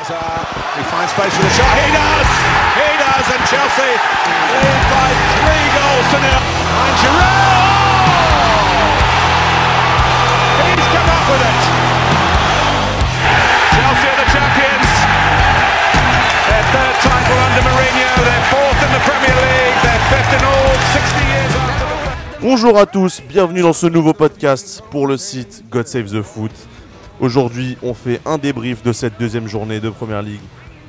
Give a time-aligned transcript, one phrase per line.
[0.00, 1.76] He finds space for the shot.
[1.76, 2.30] He does!
[2.72, 3.26] He does!
[3.36, 6.40] And Chelsea lead by three goals to nil.
[6.40, 7.60] And Giroud!
[10.72, 11.60] He's come up with it.
[13.76, 14.88] Chelsea are the champions.
[16.48, 18.08] Their third title under Mourinho.
[18.24, 19.78] They're fourth in the Premier League.
[19.84, 22.40] They're fifth in all 60 years after the...
[22.40, 26.52] Bonjour à tous, bienvenue dans ce nouveau podcast pour le site God Save the Foot.
[27.20, 30.40] Aujourd'hui, on fait un débrief de cette deuxième journée de Première Ligue.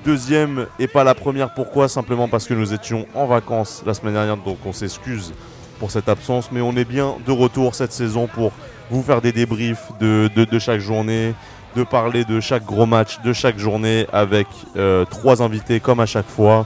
[0.06, 1.90] Deuxième et pas la première, pourquoi?
[1.90, 5.34] Simplement parce que nous étions en vacances la semaine dernière, donc on s'excuse
[5.78, 8.54] pour cette absence, mais on est bien de retour cette saison pour
[8.90, 11.34] vous faire des débriefs de, chaque journée,
[11.76, 16.06] de parler de chaque gros match de chaque journée avec euh, trois invités comme à
[16.06, 16.66] chaque fois.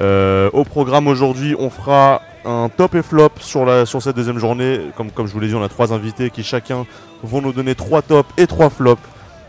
[0.00, 4.80] Euh, au programme aujourd'hui, on fera un top et flop sur cette deuxième journée.
[4.96, 6.86] Comme, comme je vous l'ai dit, on a trois invités qui chacun
[7.22, 9.02] vont nous donner trois tops et trois flops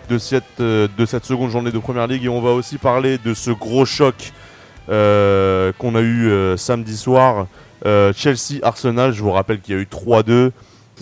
[0.10, 2.26] de cette, euh, de cette seconde journée de Première Ligue.
[2.26, 4.32] Et on va aussi parler de ce gros choc
[4.90, 7.48] euh, qu'on a eu euh, samedi soir.
[7.86, 10.52] Chelsea-Arsenal, je vous rappelle qu'il y a eu 3-2.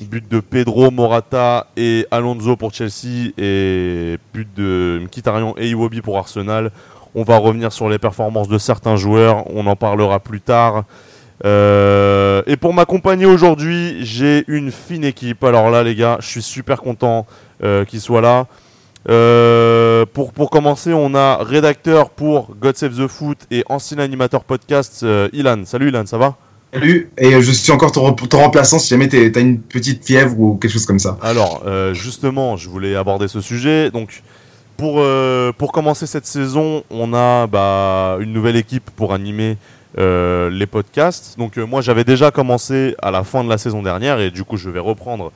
[0.09, 6.17] But de Pedro, Morata et Alonso pour Chelsea et but de Mkhitaryan et Iwobi pour
[6.17, 6.71] Arsenal.
[7.13, 10.85] On va revenir sur les performances de certains joueurs, on en parlera plus tard.
[11.43, 15.43] Et pour m'accompagner aujourd'hui, j'ai une fine équipe.
[15.43, 17.27] Alors là, les gars, je suis super content
[17.59, 18.47] qu'ils soient là.
[19.09, 24.43] Euh, pour, pour commencer, on a rédacteur pour God Save the Foot et ancien animateur
[24.43, 25.63] podcast, euh, Ilan.
[25.65, 26.35] Salut Ilan, ça va?
[26.73, 30.39] Salut, et je suis encore ton, rem- ton remplaçant si jamais t'as une petite fièvre
[30.39, 31.17] ou quelque chose comme ça.
[31.21, 33.91] Alors, euh, justement, je voulais aborder ce sujet.
[33.91, 34.23] Donc,
[34.77, 39.57] pour, euh, pour commencer cette saison, on a bah, une nouvelle équipe pour animer
[39.97, 41.37] euh, les podcasts.
[41.37, 44.43] Donc, euh, moi, j'avais déjà commencé à la fin de la saison dernière et du
[44.45, 45.33] coup, je vais reprendre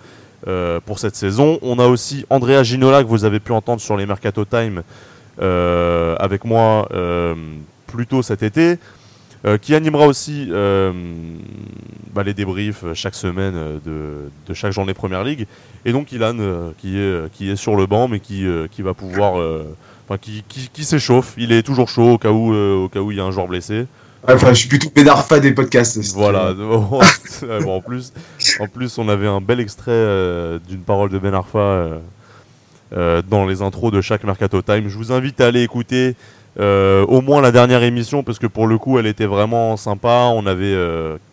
[0.47, 1.57] euh, pour cette saison.
[1.63, 4.83] On a aussi Andrea Ginola que vous avez pu entendre sur les Mercato Time
[5.41, 7.33] euh, avec moi euh,
[7.87, 8.77] plus tôt cet été.
[9.61, 10.49] qui animera aussi
[12.13, 15.47] bah, les débriefs chaque semaine de, de chaque journée Première Ligue.
[15.83, 16.37] Et donc Ilan,
[16.77, 18.45] qui, est, sur le banc, mais qui,
[18.79, 19.41] va pouvoir...
[20.21, 21.33] qui, s'échauffe.
[21.37, 23.87] Il est toujours chaud au cas où il y a un joueur blessé.
[24.27, 25.99] Enfin, je suis plutôt pédarfa des podcasts.
[26.15, 26.53] Voilà.
[26.53, 26.99] bon,
[27.67, 28.13] en plus,
[28.59, 31.99] en plus, on avait un bel extrait euh, d'une parole de Ben Arfa euh,
[32.93, 34.89] euh, dans les intros de chaque Mercato Time.
[34.89, 36.15] Je vous invite à aller écouter
[36.57, 40.29] au moins la dernière émission parce que pour le coup, elle était vraiment sympa.
[40.33, 40.75] On avait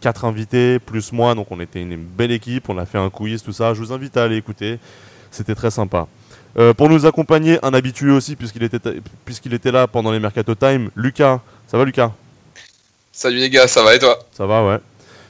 [0.00, 2.68] quatre invités plus moi, donc on était une belle équipe.
[2.68, 3.72] On a fait un quiz, tout ça.
[3.72, 4.78] Je vous invite à aller écouter.
[5.30, 6.08] C'était très sympa.
[6.58, 8.78] Euh, pour nous accompagner, un habitué aussi puisqu'il était
[9.24, 10.90] puisqu'il était là pendant les Mercato Time.
[10.96, 12.12] Lucas, ça va Lucas?
[13.22, 14.78] Salut les gars, ça va et toi ça va, ouais.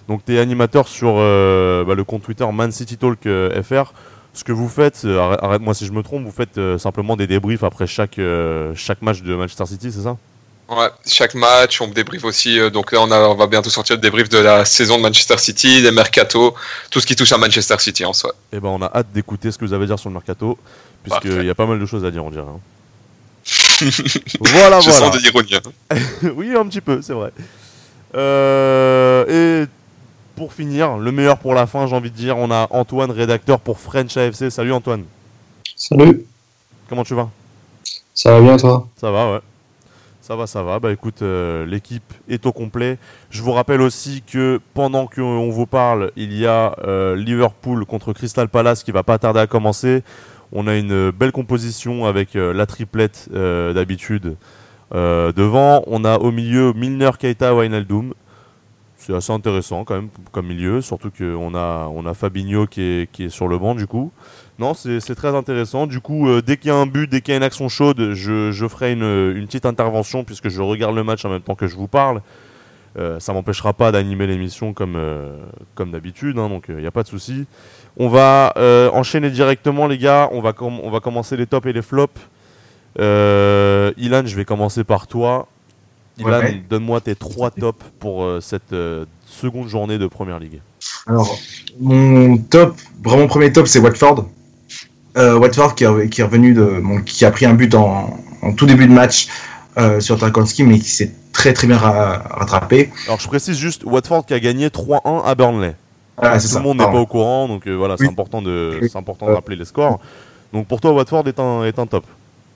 [0.09, 3.93] Donc, tu es animateur sur euh, bah, le compte Twitter Man City Talk euh, FR.
[4.33, 7.27] Ce que vous faites, euh, arrête- arrête-moi si je me trompe, vous faites simplement des
[7.27, 8.19] débriefs après chaque,
[8.75, 10.17] chaque match de Manchester City, c'est ça?
[10.71, 12.59] Ouais, chaque match, on débriefe aussi.
[12.71, 15.37] donc là, on, a- on va bientôt sortir le débrief de la saison de Manchester
[15.37, 16.55] City, des mercato,
[16.91, 18.33] tout ce qui touche à Manchester City en soi.
[18.55, 20.57] Eh ben, on a hâte d'écouter ce que vous avez à dire sur le mercato,
[21.03, 22.43] puisqu'il y a pas mal de choses à dire, on dirait.
[22.49, 22.61] hein.
[24.41, 25.07] voilà, Je voilà.
[25.07, 25.55] sens de l'ironie.
[25.57, 25.97] hein.
[26.37, 27.33] oui, un petit peu, c'est vrai.
[28.15, 29.69] Euh, et
[30.37, 33.61] pour finir, le meilleur pour la fin, j'ai envie de dire, on a Antoine, rédacteur
[33.61, 34.51] pour French AFC.
[34.51, 35.05] Salut Antoine,
[35.77, 36.25] Salut,
[36.89, 37.31] comment tu vas?
[38.15, 38.87] Ça va bien toi?
[38.97, 39.41] Ça va, ouais.
[40.23, 40.79] Ça va, ça va.
[40.79, 42.97] Bah écoute, euh, l'équipe est au complet.
[43.31, 48.13] Je vous rappelle aussi que pendant qu'on vous parle, il y a euh, Liverpool contre
[48.13, 50.05] Crystal Palace qui va pas tarder à commencer.
[50.53, 54.37] On a une belle composition avec euh, la triplette d'habitude
[54.95, 55.83] euh, devant.
[55.87, 58.15] On a au milieu Milner, Keita, Wijnaldum.
[58.97, 63.11] C'est assez intéressant quand même comme milieu, surtout qu'on a, on a Fabinho qui est,
[63.11, 64.13] qui est sur le banc du coup.
[64.61, 65.89] Non, c'est très intéressant.
[65.89, 67.69] Du coup, euh, dès qu'il y a un but, dès qu'il y a une action
[67.69, 69.03] chaude, je, je ferai une,
[69.37, 72.23] une petite intervention puisque je regarde le match en même temps que je vous parle.
[72.97, 75.01] Euh, ça m'empêchera pas d'animer l'émission comme,
[75.75, 77.47] comme d'habitude, hein, donc il n'y a pas de souci.
[77.97, 78.53] On va
[78.93, 80.29] enchaîner directement, les gars.
[80.31, 82.21] On va, on va commencer les tops et les flops.
[82.99, 85.47] Euh, Ilan, je vais commencer par toi.
[86.19, 86.63] Ilan, Ouais.
[86.69, 90.61] donne-moi tes trois tops pour euh, cette euh, seconde journée de Première Ligue.
[91.07, 91.39] Alors,
[91.81, 94.27] mon top, vraiment premier top, c'est Watford.
[95.15, 98.53] Watford qui, est- qui est revenu de, bon, qui a pris un but en, en
[98.55, 99.29] tout début de match
[100.01, 102.91] sur Tarkowski, mais qui s'est très très bien ra- rattrapé.
[103.07, 105.75] Alors, je précise juste Watford qui a gagné 3-1 à Burnley.
[106.23, 106.59] C'est Tout ça.
[106.59, 108.89] le monde n'est pas au courant, donc voilà, c'est important de, Oui.
[108.95, 109.99] important de rappeler les scores.
[110.53, 112.05] Donc pour toi, Watford est un, est un top.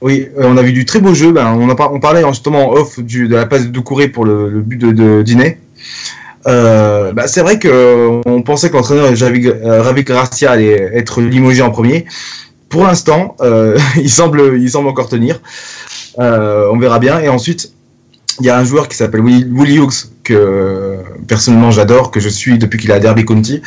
[0.02, 1.32] Oui, euh, on a vu du très beau jeu.
[1.32, 4.76] Ben, on, a parlait justement en off de la passe de Doucouré pour le, but
[4.76, 5.58] de, de Diné.
[6.46, 10.04] Euh, bah, c'est vrai que euh, on pensait que l'entraîneur Ravi
[10.46, 12.04] allait être limogé en premier.
[12.68, 13.36] Pour l'instant,
[13.96, 15.40] il semble, il semble encore tenir.
[16.18, 17.20] On verra bien.
[17.20, 17.72] Et ensuite,
[18.40, 20.34] il y a un joueur qui s'appelle Willie, Willie Hughes, que
[21.26, 23.62] personnellement j'adore, que je suis depuis qu'il est à Derby County,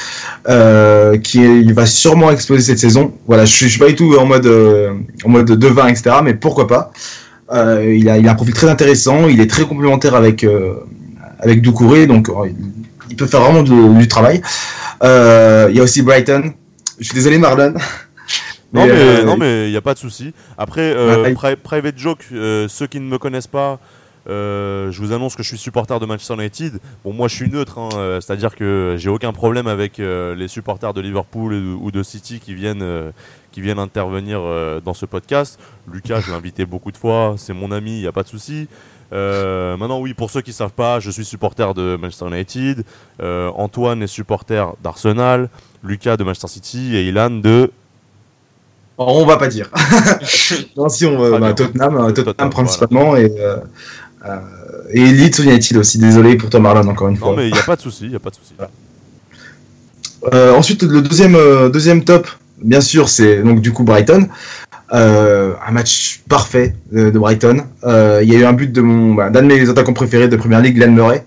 [0.47, 3.13] euh, qui est- il va sûrement exploser cette saison.
[3.27, 4.94] Voilà, je, je suis pas du tout en mode, euh,
[5.25, 6.17] en mode devin, etc.
[6.23, 6.91] Mais pourquoi pas
[7.51, 10.45] Euh, il, a, il a un profil très intéressant, il est très complémentaire avec,
[11.39, 12.29] avec Doucouré, donc
[13.09, 14.41] il, peut faire vraiment du, du travail.
[15.01, 16.53] Il y a aussi Brighton.
[17.00, 17.73] Je suis désolé Marlon.
[18.71, 20.31] Non mais euh, non mais il y a pas de souci.
[20.56, 21.33] Après euh, Ouais.
[21.33, 23.79] pri- private joke, euh, ceux qui ne me connaissent pas,
[24.29, 26.79] euh, je vous annonce que je suis supporter de Manchester United.
[27.03, 30.47] Bon moi je suis neutre, hein, euh, c'est-à-dire que j'ai aucun problème avec euh, les
[30.47, 33.11] supporters de Liverpool ou de City qui viennent
[33.51, 34.41] qui viennent intervenir
[34.85, 35.59] dans ce podcast.
[35.91, 38.27] Lucas, je l'ai invité beaucoup de fois, c'est mon ami, il y a pas de
[38.27, 38.67] souci.
[39.11, 42.83] Maintenant oui, pour ceux qui savent pas, je suis supporter de Manchester United.
[43.19, 45.49] Antoine est supporter d'Arsenal.
[45.83, 47.71] Lucas de Manchester City et Ilan de
[48.97, 49.69] On va pas dire.
[50.77, 51.53] non, si on va bah.
[51.53, 53.57] Tottenham, Tottenham, Tottenham, principalement et euh,
[54.25, 54.38] euh,
[54.92, 55.98] et Leeds United aussi?
[55.98, 57.30] Désolé pour toi Marlon encore une fois.
[57.30, 58.54] Non mais il n'y a pas de souci, il a pas de souci.
[60.33, 62.27] Euh, ensuite le deuxième euh, deuxième top,
[62.62, 64.27] bien sûr, c'est donc du coup Brighton.
[64.92, 67.63] Euh, un match parfait de, de Brighton.
[67.83, 70.27] Euh, Il y a eu un but de mon bah, d'un de mes attaquants préférés
[70.27, 71.24] de Première Ligue, Glenn Murray.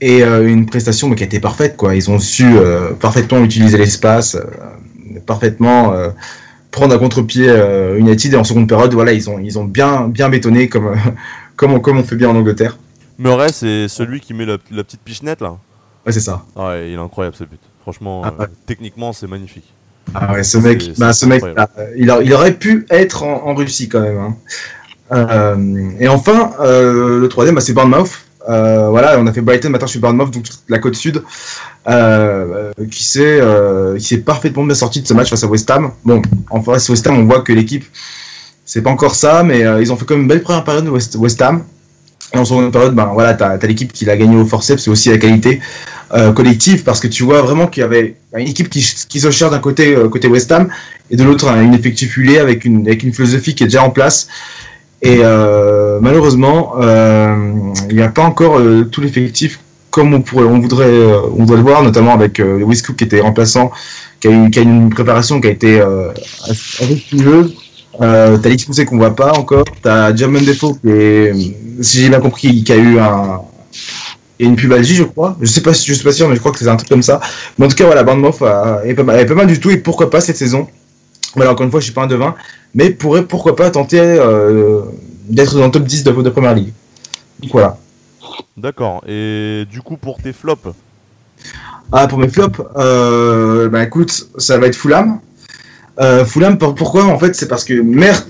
[0.00, 1.94] Et euh, une prestation mais, qui a été parfaite quoi.
[1.94, 2.44] Ils ont su
[3.00, 4.36] parfaitement utiliser l'espace,
[5.26, 5.94] parfaitement
[6.70, 10.08] prendre à contre-pied euh, United et en seconde période voilà ils ont ils ont bien
[10.08, 10.94] bien bétonné comme
[11.56, 12.78] comme on, comme on fait bien en Angleterre.
[13.18, 15.56] Murray, c'est celui qui met la, la petite pichenette là.
[16.06, 16.44] Ouais c'est ça.
[16.56, 17.60] Ah ouais, il est incroyable ce but.
[17.82, 19.64] Franchement, Ah euh, techniquement, c'est magnifique.
[20.14, 21.54] Ah ouais, ce mec, bah, ce mec, euh,
[21.96, 24.18] il, a- il aurait pu être en, en Russie quand même.
[24.18, 24.36] hein.
[25.12, 28.10] Euh, et enfin, le troisième, bah, c'est Bournemouth.
[28.48, 31.22] Euh, voilà, on a fait Brighton, maintenant je suis Bournemouth, donc la côte sud,
[31.88, 33.40] euh, euh, qui s'est
[33.98, 35.90] qui parfaitement bien sorti de ce match face à West Ham.
[36.04, 37.84] Bon, en face West Ham, on voit que l'équipe,
[38.64, 40.90] c'est pas encore ça, mais ils ont fait quand même une belle première période de
[40.90, 41.62] West, West Ham.
[42.34, 44.90] Et en seconde période, ben voilà, t'as as, l'équipe qui l'a gagné au forceps, c'est
[44.90, 45.60] aussi la qualité
[46.34, 49.50] collective, parce que tu vois vraiment qu'il y avait une équipe qui, qui se cherche
[49.50, 50.68] d'un côté côté West Ham
[51.10, 53.90] et de l'autre un- effectif huilé avec une avec une philosophie qui est déjà en
[53.90, 54.28] place.
[55.02, 57.36] Et euh, malheureusement, euh,
[57.88, 59.60] il n'y a pas encore euh, tout l'effectif
[59.90, 63.04] comme on pourrait, on voudrait, euh, on doit le voir, notamment avec Lewis Cook qui
[63.04, 63.70] était remplaçant,
[64.20, 65.80] qui a eu, qui a eu une préparation qui a été
[66.48, 67.54] assez sinueuse.
[68.00, 69.64] Euh, t'as l'expulsé qu'on voit pas encore.
[69.82, 71.32] T'as Jermaine Defoe qui est,
[71.80, 73.40] si j'ai bien compris, qui a eu un,
[74.38, 75.36] une pubalgie, je crois.
[75.40, 76.88] Je sais pas, si- je suis pas sûr, mais je crois que c'est un truc
[76.88, 77.18] comme ça.
[77.58, 79.70] Mais en tout cas, voilà, Bournemouth a- est pas mal, est pas mal du tout
[79.70, 80.68] et pourquoi pas cette saison.
[81.34, 82.34] Voilà, encore une fois, je suis pas un devin,
[82.74, 84.82] mais pourrait pourquoi pas tenter euh,
[85.28, 86.72] d'être dans le top 10 de, de première ligue.
[87.40, 87.78] Donc voilà.
[88.56, 89.02] D'accord.
[89.06, 90.68] Et du coup, pour tes flops,
[91.92, 95.20] Ah, pour mes flops, euh, bah écoute, ça va être Fulham.
[96.00, 97.04] Euh, Fulham, pour- pourquoi?
[97.06, 97.74] En fait, c'est parce que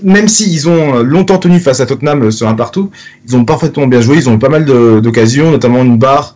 [0.03, 2.89] même s'ils ont longtemps tenu face à Tottenham euh, sur un partout,
[3.27, 4.17] ils ont parfaitement bien joué.
[4.17, 6.35] Ils ont eu pas mal d'occasions, notamment une barre.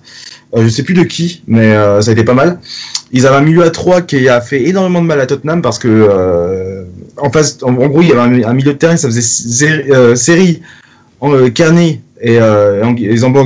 [0.56, 2.60] Euh, je sais plus de qui, mais euh, ça a été pas mal.
[3.12, 5.80] Ils avaient un milieu à 3 qui a fait énormément de mal à Tottenham parce
[5.80, 6.84] que euh,
[7.18, 10.62] en face, en, gros, il y avait un, milieu de terrain, ça faisait sé- série
[11.22, 12.84] en Kearney et, euh,
[13.18, 13.44] Zambo.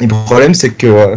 [0.00, 1.16] Et le problème, c'est que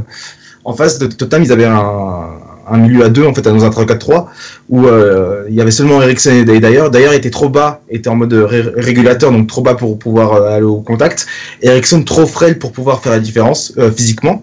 [0.63, 2.30] en face de Tottenham, ils avaient un,
[2.71, 4.25] un milieu à deux, en fait, dans un 3-4-3,
[4.69, 6.89] où euh, il y avait seulement Eriksen et d'ailleurs.
[6.89, 10.55] D'ailleurs était trop bas, était en mode ré- régulateur, donc trop bas pour pouvoir euh,
[10.55, 11.27] aller au contact.
[11.61, 14.41] Eriksen trop frêle pour pouvoir faire la différence euh, physiquement.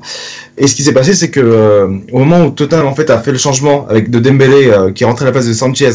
[0.56, 3.32] Et ce qui s'est passé, c'est que au moment où Tottenham en fait a fait
[3.32, 5.90] le changement avec de Dembélé qui est rentré à la place de Sanchez,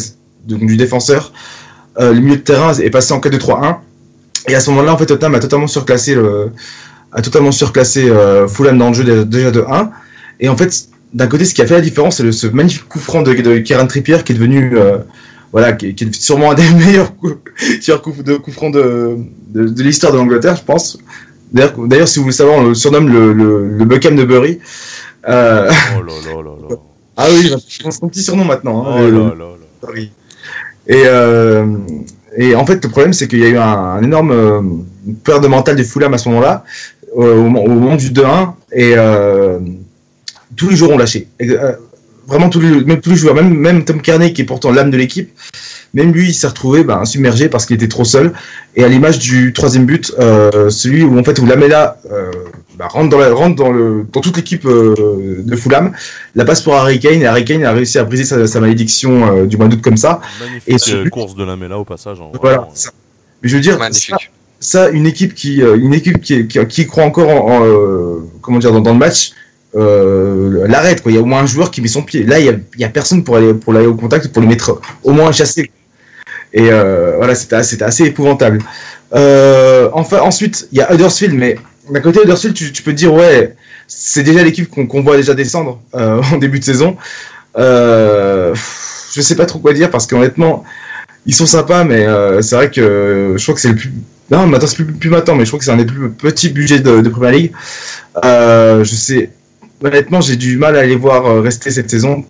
[0.48, 1.34] donc du défenseur,
[2.00, 3.76] le milieu de terrain est passé en 4-2-3-1.
[4.48, 6.18] Et à ce moment-là, en fait, Tottenham a totalement surclassé
[7.12, 8.10] a totalement surclassé
[8.48, 9.92] Fulham dans le jeu dé- déjà de 1.
[10.40, 13.00] Et en fait, d'un côté, ce qui a fait la différence, c'est ce magnifique coup
[13.00, 14.98] franc de, de Kieran Trippier qui est devenu, euh,
[15.52, 17.36] voilà, qui, qui est sûrement un des meilleurs coups,
[18.24, 19.18] de coup franc de,
[19.50, 20.98] de, de l'histoire de l'Angleterre, je pense.
[21.52, 24.60] D'ailleurs, si vous voulez savoir, on le surnomme le, le, le Buckham de Bury.
[25.30, 26.76] Euh, oh là là là là.
[27.18, 28.86] ah oui, c'est son petit surnom maintenant.
[28.88, 29.46] hein, Oh le- là là
[29.94, 30.02] là.
[30.88, 31.66] Et, euh,
[32.36, 34.62] et en fait, le problème, c'est qu'il y a eu un, un énorme euh,
[35.24, 36.64] peur de mental des Fulham à ce moment-là,
[37.14, 39.60] au, au moment- au moment du 2-1, et euh,
[40.56, 41.28] tous les joueurs ont lâché.
[41.42, 41.74] Euh,
[42.28, 44.92] vraiment, tous les, même tous les joueurs, même, même Tom Kearney, qui est pourtant l'âme
[44.92, 45.30] de l'équipe,
[45.94, 48.34] même lui, il s'est retrouvé ben, submergé parce qu'il était trop seul.
[48.76, 52.32] Et à l'image du troisième but, euh, celui où en fait où Lamela euh,
[52.78, 54.96] bah, rentre dans la, rentre dans le dans toute l'équipe euh,
[55.46, 55.92] de Fulham,
[56.34, 59.38] la passe pour Harry Kane et Harry Kane a réussi à briser sa, sa malédiction
[59.42, 60.20] euh, du mois d'août comme ça.
[60.40, 62.18] Magnifique Et ce but- course de la Mela au passage.
[62.20, 62.58] hein, Voilà.
[62.58, 62.72] vraiment.
[62.74, 62.90] ça.
[63.44, 64.32] Mais je veux dire, ça, Magnifique.
[64.60, 68.58] ça, une équipe qui, une équipe qui, qui, qui croit encore en, en, euh, comment
[68.58, 69.34] dire, dans, dans le match,
[69.76, 71.02] euh, l'arrête.
[71.06, 72.24] Il y a au moins un joueur qui met son pied.
[72.24, 75.12] Là, il y a, personne pour aller, pour aller au contact, pour le mettre au
[75.12, 75.72] moins chasser.
[76.54, 78.60] Et euh, voilà, c'était assez, assez épouvantable.
[79.16, 81.58] Euh, enfin, ensuite, il y a Huddersfield, mais
[81.90, 83.56] d'un côté, Huddersfield, tu, peux te dire, ouais,
[83.88, 86.96] c'est déjà l'équipe qu'on voit déjà descendre euh, en début de saison.
[87.56, 90.64] Je sais pas trop quoi dire parce qu'honnêtement,
[91.26, 92.06] ils sont sympas, mais
[92.42, 93.92] c'est vrai que je crois que c'est le plus.
[94.32, 96.50] Non, maintenant c'est plus, plus maintenant, mais je crois que c'est un des plus petits
[96.50, 97.52] budgets de, de Premier League.
[98.24, 99.30] Je sais.
[99.84, 102.24] Honnêtement, j'ai du mal à les voir euh, rester cette saison.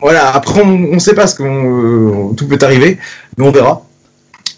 [0.00, 2.34] Voilà, après, on ne sait pas ce qu'on.
[2.34, 2.98] tout peut arriver,
[3.36, 3.82] mais on verra.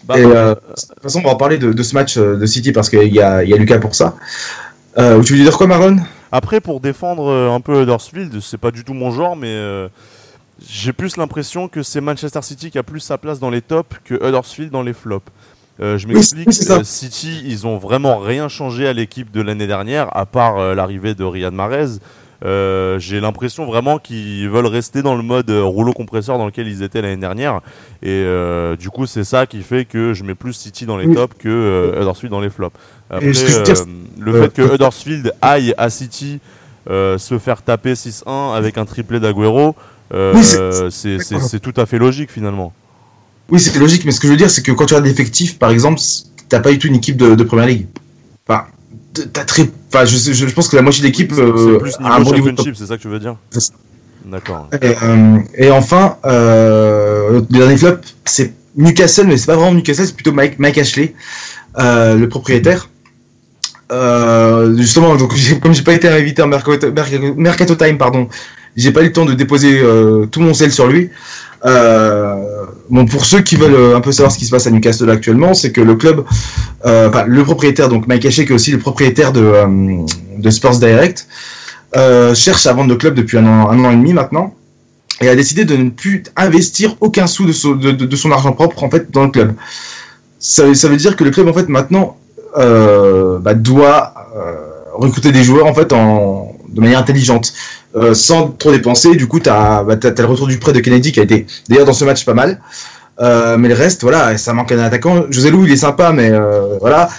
[0.05, 2.35] Bah, Et, euh, de toute façon, on va en parler de, de ce match euh,
[2.35, 4.15] de City parce qu'il y a, il y a Lucas pour ça.
[4.97, 5.97] Euh, tu veux dire quoi, Maron
[6.31, 9.87] Après, pour défendre euh, un peu Huddersfield, c'est pas du tout mon genre, mais euh,
[10.67, 13.97] j'ai plus l'impression que c'est Manchester City qui a plus sa place dans les tops
[14.03, 15.25] que Huddersfield dans les flops.
[15.81, 19.67] Euh, je m'explique, oui, euh, City, ils ont vraiment rien changé à l'équipe de l'année
[19.67, 21.97] dernière, à part euh, l'arrivée de Riyad Mahrez.
[22.43, 26.67] Euh, j'ai l'impression vraiment qu'ils veulent rester dans le mode euh, rouleau compresseur dans lequel
[26.67, 27.61] ils étaient l'année dernière.
[28.01, 31.05] Et euh, du coup, c'est ça qui fait que je mets plus City dans les
[31.05, 31.15] Oui.
[31.15, 32.75] tops que euh, Huddersfield dans les flops.
[33.09, 36.39] Après, le fait que Huddersfield aille à City
[36.87, 39.75] se faire taper 6-1 avec un triplé d'Aguero,
[40.89, 42.73] c'est- tout à fait logique finalement.
[43.49, 45.59] Oui, c'est logique, mais ce que je veux dire, c'est que quand tu as l'effectif,
[45.59, 45.99] par exemple,
[46.49, 47.87] t'as pas du tout une équipe de, de première ligue.
[48.47, 48.65] Enfin,
[49.13, 49.69] t'as très.
[49.93, 52.15] Enfin, je, sais- je, je pense que la moitié de l'équipe C'est euh, plus a
[52.15, 52.49] un bon niveau.
[52.75, 53.35] c'est ça que tu veux dire.
[54.25, 54.69] D'accord.
[54.81, 60.05] Et, euh, et enfin, euh, le dernier flop, c'est Newcastle, mais c'est pas vraiment Newcastle,
[60.05, 61.13] c'est plutôt Mike, Mike Ashley,
[61.79, 62.87] euh, le propriétaire.
[64.77, 68.27] Justement, donc comme j'ai pas été invité en Mercato, Mercato- Mercato Time, pardon,
[68.77, 69.81] j'ai pas eu le temps de déposer
[70.31, 71.09] tout mon sel sur lui.
[71.65, 72.35] Euh,
[72.91, 75.09] bon, pour ceux qui veulent euh, un peu savoir ce qui se passe à Newcastle
[75.09, 76.23] actuellement, c'est que le club,
[76.85, 81.27] euh, le propriétaire, donc Mike Ashley, qui est aussi le propriétaire de, euh, Sports Direct,
[82.35, 84.53] cherche à vendre le club depuis un an, un an et demi maintenant
[85.19, 89.11] et a décidé de ne plus investir aucun sou de son, argent propre en fait
[89.11, 89.53] dans le club.
[90.39, 92.17] Ça, veut dire que le club en fait maintenant
[92.55, 94.13] bah, doit
[94.93, 97.53] recruter des joueurs en fait en, de manière intelligente,
[97.95, 99.15] euh, sans trop dépenser.
[99.15, 101.85] Du coup, tu as, bah, le retour du prêt de Kennedy qui a été d'ailleurs
[101.85, 102.59] dans ce match pas mal.
[103.19, 105.25] Euh, mais le reste, voilà, ça manque un attaquant.
[105.29, 107.09] José Lou, il est sympa, mais euh, voilà.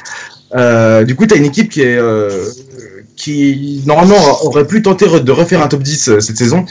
[1.05, 1.99] Du coup, tu as une équipe qui est
[3.15, 6.65] qui normalement aurait pu tenter de refaire un top 10 euh, cette saison.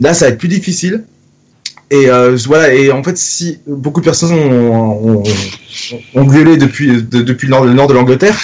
[0.00, 1.04] Là, ça va être plus difficile.
[1.90, 2.08] Et
[2.46, 2.74] voilà.
[2.74, 5.22] Et en fait, si beaucoup de personnes ont,
[6.14, 8.36] ont, gueulé depuis de- depuis le nord de l'Angleterre,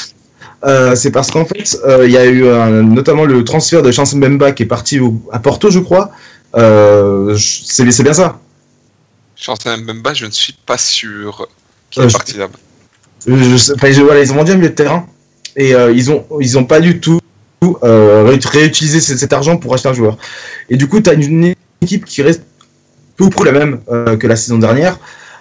[0.64, 3.90] euh, c'est parce qu'en fait, euh, il y a eu un- notamment le transfert de
[3.92, 6.10] Chance Mbemba qui est parti au- à Porto, je crois.
[6.56, 8.38] Euh, c'est bien ça.
[9.36, 11.48] Chancel Mbemba, je ne suis pas sûr
[11.90, 12.58] qu'il est parti là-bas.
[13.26, 15.06] Voilà, ils ont vendu un milieu de terrain
[15.56, 17.18] et ils ont ils ont pas du tout
[17.62, 20.16] ré- réutilisé cet, cet argent pour acheter un joueur.
[20.68, 22.42] Et du coup, tu as une, une équipe qui reste
[23.16, 23.80] peu ou prou la même
[24.18, 24.98] que la saison dernière,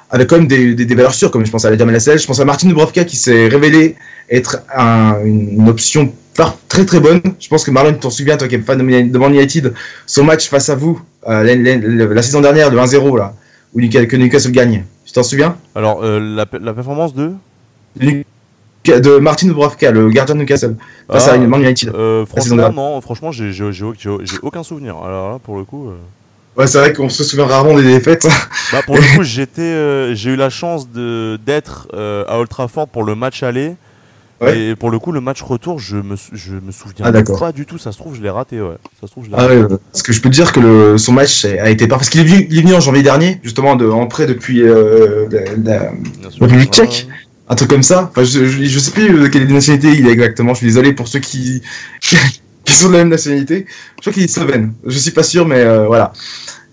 [0.09, 2.25] avec quand même des, des, des valeurs sûres, comme je pense à la Lascelles, je
[2.27, 3.95] pense à Martin Dubrovka qui s'est révélé
[4.29, 7.21] être un- une, option par- très très bonne.
[7.39, 9.73] Je pense que Marlon, tu t'en souviens, toi qui es fan de, Man- de United,
[10.07, 13.33] son match face à vous euh, la, la- la saison dernière, le 1-0 là,
[13.73, 14.83] où Newcastle, que Newcastle gagne.
[15.05, 15.55] Tu t'en souviens?
[15.75, 17.31] Alors, euh, la, performance de?
[18.85, 20.75] De Martin Dubrovka, le gardien de Newcastle,
[21.11, 21.89] face Ah, à Man United.
[21.93, 23.51] euh, Franchement, non, franchement, j'ai
[24.41, 24.95] aucun souvenir.
[24.97, 25.91] Alors là, pour le coup.
[26.59, 28.27] Euh, Ouais, c'est vrai qu'on se souvient rarement des défaites.
[28.71, 32.49] Bah, pour le coup, j'étais, euh, j'ai eu la chance de d'être euh, à Old
[32.49, 33.75] Trafford pour le match aller.
[34.41, 34.57] Ouais.
[34.57, 37.65] Et pour le coup, le match retour, je me, je me souviens Ah, pas du
[37.65, 37.77] tout.
[37.77, 38.61] Ça se trouve, je l'ai raté.
[38.61, 38.75] Ouais.
[39.01, 39.57] Ça se trouve, je l'ai Ah raté.
[39.57, 42.01] ouais, parce que je peux te dire que le, son match a été parfait.
[42.01, 44.61] Parce qu'il est venu, il est venu en janvier dernier, justement, de, en prêt depuis
[44.61, 45.27] euh,
[45.63, 45.91] la-.
[46.39, 47.07] République tchèque.
[47.49, 48.11] un truc comme ça.
[48.11, 50.53] Enfin, je, je, je sais plus de quelle nationalité il est exactement.
[50.53, 51.61] Je suis désolé pour ceux qui,
[52.73, 53.65] qui sont de la même nationalité.
[53.97, 54.73] Je crois qu'il est slovène.
[54.85, 56.13] Je suis pas sûr, mais euh, voilà.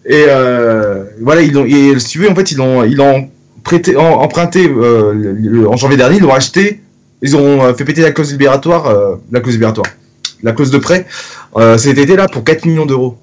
[0.05, 3.29] Et euh, voilà, ils ont, et si tu veux, en fait, ils l'ont, ils l'ont
[3.65, 6.17] prêté, en- emprunté euh, le- le- en janvier dernier.
[6.17, 6.81] Ils l'ont acheté.
[7.23, 8.93] Ils ont fait péter la clause libératoire,
[9.33, 9.87] la clause libératoire,
[10.43, 11.07] la clause de prêt.
[11.79, 13.17] Cet été-là pour 4 millions d'euros.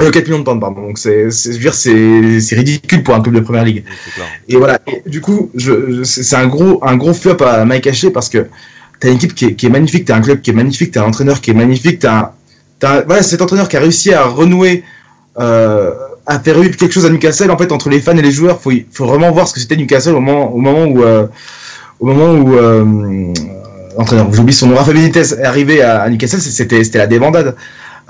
[0.00, 0.82] Euh, 4 millions de pounds, pardon.
[0.82, 3.84] Donc c'est, c'est, c'est, ridicule pour un club de première ligue.
[4.16, 4.22] Oui.
[4.48, 4.78] Et voilà.
[4.86, 8.10] Et du coup, je, je- c'est c'est un gros, un gros flop à Mike Ashley
[8.10, 8.46] parce que
[9.00, 11.02] t'as une équipe qui est, qui est magnifique, t'as un club qui est magnifique, t'as
[11.02, 12.32] un entraîneur qui est magnifique, t'as,
[12.78, 14.84] t'as voilà, cet entraîneur qui a réussi à renouer,
[15.38, 15.92] euh,
[16.26, 17.50] à faire vivre quelque chose à Newcastle.
[17.50, 19.76] En fait, entre les fans et les joueurs, faut, faut vraiment voir ce que c'était
[19.76, 21.26] Newcastle au moment, au moment où, euh,
[21.98, 23.32] au moment où, euh,
[23.96, 27.56] l'entraîneur, j'oublie son nom, Rafa Benitez est arrivé à, à Newcastle, c'était, c'était la débandade.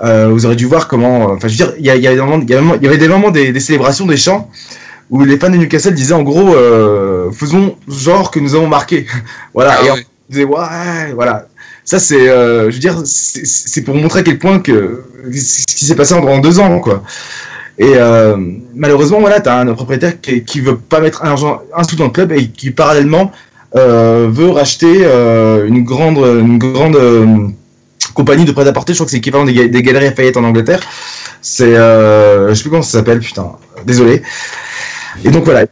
[0.03, 2.97] Euh, vous aurez dû voir comment, enfin, je veux dire, il y, y, y, avait
[2.97, 4.49] des moments des, des célébrations, des chants
[5.11, 9.05] où les fans de Newcastle disaient en gros, euh, faisons genre que nous avons marqué.
[9.53, 9.75] voilà.
[9.79, 10.05] Ah et on oui.
[10.31, 11.47] Disait, ouais, voilà.
[11.83, 15.85] Ça, c'est, euh, je veux dire, c'est- pour montrer à quel point que ce qui
[15.85, 17.03] s'est passé en, deux ans, quoi.
[17.79, 18.37] Et euh,
[18.75, 21.35] malheureusement, voilà, t'as un propriétaire qui, qui veut pas mettre un,
[21.75, 23.31] un sou dans le club et qui parallèlement
[23.75, 25.05] euh, veut racheter
[25.67, 26.97] une grande, une grande
[28.13, 28.93] compagnie de prêt-à-porter.
[28.93, 30.81] Je crois que c'est l'équivalent des, des Galeries Lafayette en Angleterre.
[31.41, 33.53] C'est, je sais plus comment ça s'appelle, putain.
[33.85, 34.21] Désolé.
[35.25, 35.65] Et donc voilà.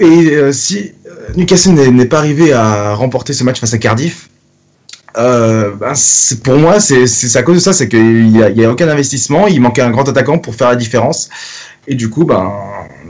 [0.00, 0.92] Et si
[1.36, 4.28] Newcastle n'est pas arrivé à remporter ce match face à Cardiff,
[5.16, 5.94] euh, ben,
[6.44, 8.88] pour moi, c'est à cause de ça, c'est qu'il n'y a, il y a aucun
[8.88, 11.28] investissement, il manquait un grand attaquant pour faire la différence.
[11.86, 12.52] Et du coup, ben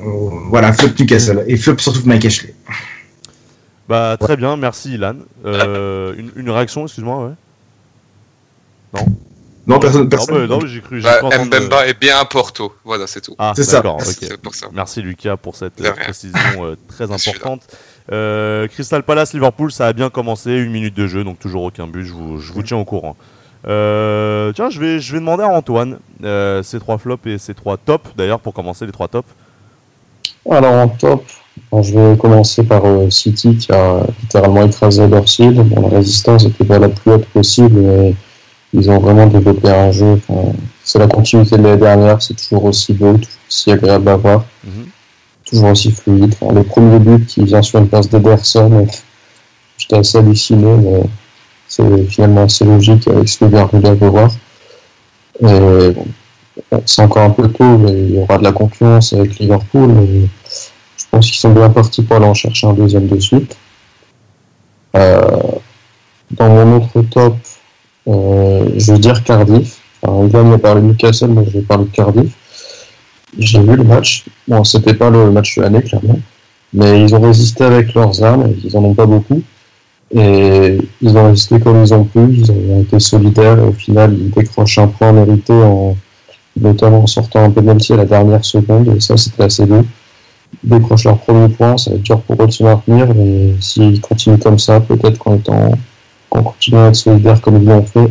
[0.06, 1.44] euh, voilà, flop Newcastle.
[1.48, 2.54] Et flop surtout Mike Ashley.
[3.88, 5.16] Bah très bien, merci Ilan.
[5.44, 7.32] Euh, une, une réaction, excuse-moi, ouais.
[8.94, 9.06] Non.
[9.66, 10.08] Non, personne.
[10.46, 11.00] non, mais j'ai cru.
[11.00, 12.72] j'ai Bah, cru Mbemba est bien à Porto.
[12.84, 13.34] Voilà, c'est tout.
[13.38, 13.82] Ah, C'est ça.
[13.82, 13.98] pour.
[14.72, 17.62] Merci Lucas pour cette précision euh, très importante.
[18.10, 21.86] Euh, Crystal Palace Liverpool, ça a bien commencé, une minute de jeu, donc toujours aucun
[21.86, 22.04] but.
[22.04, 23.16] Je vous, je vous tiens au courant.
[23.66, 27.54] Euh, tiens, je vais, je vais demander à Antoine euh, ces trois flops et ces
[27.54, 28.10] trois tops.
[28.16, 29.28] D'ailleurs, pour commencer les trois tops.
[30.50, 31.24] Alors en top,
[31.82, 35.52] je vais commencer par euh, City qui a littéralement écrasé Dorsil.
[35.62, 38.14] Bon, la résistance était pas la plus haute possible, mais
[38.72, 40.18] ils ont vraiment développé un jeu.
[40.28, 40.52] enfin,
[40.84, 44.44] c'est la continuité de l'année dernière, c'est toujours aussi beau, toujours aussi agréable à voir,
[44.64, 44.86] Mhm.
[45.48, 46.34] Toujours aussi fluide.
[46.52, 48.84] Le premier but qui vient sur une passe d'Ederson, euh,
[49.76, 51.02] j'étais assez halluciné, mais
[51.66, 54.30] c'est finalement assez logique avec ce que vient de voir.
[56.86, 59.90] C'est encore un peu tôt, mais il y aura de la concurrence avec Liverpool.
[60.02, 60.28] Et
[60.96, 63.56] je pense qu'ils sont bien partis pour aller en chercher un deuxième de suite.
[64.96, 65.20] Euh,
[66.32, 67.36] dans mon autre top,
[68.08, 69.78] euh, je vais dire Cardiff.
[70.02, 72.32] Enfin, Ivan a parlé de Newcastle, mais je vais parler de Cardiff.
[73.36, 74.24] J'ai vu le match.
[74.46, 76.18] Bon, c'était pas le match de l'année, clairement.
[76.72, 79.42] Mais ils ont résisté avec leurs armes, ils en ont pas beaucoup.
[80.14, 84.14] Et ils ont résisté comme ils ont pu, ils ont été solidaires et au final
[84.14, 85.96] ils décrochent un point mérité en,
[86.58, 89.84] notamment en sortant un penalty à la dernière seconde, et ça c'était assez beau.
[90.64, 93.54] Ils décrochent leur premier point, ça va être dur pour eux de se maintenir, mais
[93.60, 95.72] s'ils continuent comme ça, peut-être qu'en étant,
[96.30, 98.10] en continuant à être solidaires comme ils l'ont fait,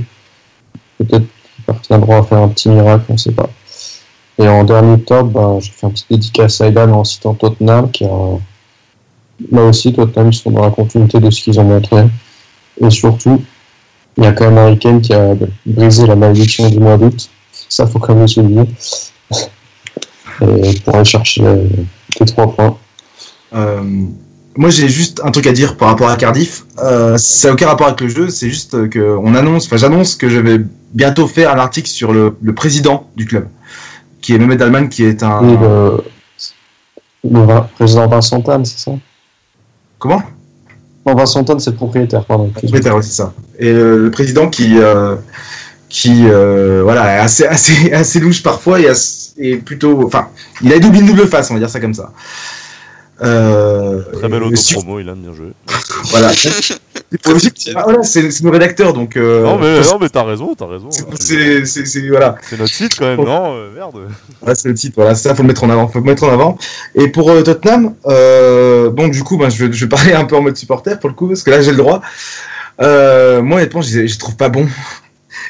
[0.99, 3.49] peut-être qu'ils parviendront à faire un petit miracle, on ne sait pas.
[4.39, 7.89] Et en dernier top, ben, j'ai fait un petit dédicace à Ilan en citant Tottenham,
[7.89, 8.09] qui a,
[9.51, 12.05] là aussi, Tottenham, ils sont dans la continuité de ce qu'ils ont montré.
[12.79, 13.41] Et surtout,
[14.17, 15.33] il y a quand même Harry Kane qui a
[15.65, 17.29] brisé la malédiction du mois d'août.
[17.69, 18.65] Ça, faut quand même le souligner.
[20.41, 21.67] Et pour aller chercher euh,
[22.19, 22.77] les trois points.
[23.55, 23.81] Euh,
[24.55, 26.65] moi, j'ai juste un truc à dire par rapport à Cardiff.
[26.79, 30.15] Euh, ça n'a aucun rapport avec le jeu, c'est juste que on annonce, enfin, j'annonce
[30.15, 30.59] que je vais
[30.93, 33.47] bientôt faire un article sur le, le président du club,
[34.21, 35.41] qui est Mehmet Alman, qui est un.
[35.41, 36.03] Le,
[37.29, 38.91] le président Vincent Tan, c'est ça
[39.99, 40.21] Comment
[41.05, 42.49] Non, Vincent Tan, c'est le propriétaire, pardon.
[42.49, 43.33] Propriétaire, ouais, c'est ça.
[43.59, 45.15] Et le président qui, euh,
[45.89, 50.05] qui euh, voilà, est assez, assez, assez louche parfois et, assez- et plutôt.
[50.05, 50.29] Enfin,
[50.61, 52.11] il a double une double face, on va dire ça comme ça.
[53.23, 55.47] Euh, Très belle et sur- auto-promo, Ilan, bien joué.
[56.11, 56.31] Voilà.
[57.75, 59.15] Ah, voilà, c'est nos rédacteurs, donc.
[59.15, 60.89] euh, non, mais, non, mais t'as raison, t'as raison.
[61.65, 63.95] c'est- c'est- voilà, C'est notre site quand même, non euh, Merde.
[64.41, 64.95] Voilà, c'est le titre.
[64.97, 66.57] Voilà, ça faut le mettre en avant, faut le mettre en avant.
[66.95, 70.25] Et pour euh, Tottenham, euh, bon du coup, ben, je vais, je vais parler un
[70.25, 72.01] peu en mode supporter pour le coup, parce que là j'ai le droit.
[72.81, 74.67] Euh, moi honnêtement, je je trouve pas bons.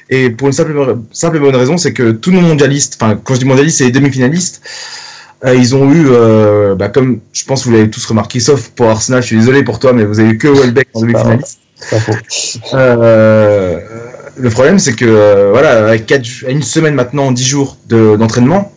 [0.09, 0.73] Et pour une simple,
[1.11, 3.85] simple et bonne raison, c'est que tous nos mondialistes, enfin quand je dis mondialistes, c'est
[3.85, 4.61] les demi-finalistes.
[5.45, 8.69] Euh, ils ont eu, euh, bah, comme je pense que vous l'avez tous remarqué, sauf
[8.69, 11.59] pour Arsenal, je suis désolé pour toi, mais vous avez eu que Welbeck en demi-finaliste.
[12.73, 13.79] Euh,
[14.35, 18.15] le problème, c'est que euh, voilà, avec quatre, à une semaine maintenant, 10 jours de-
[18.15, 18.71] d'entraînement,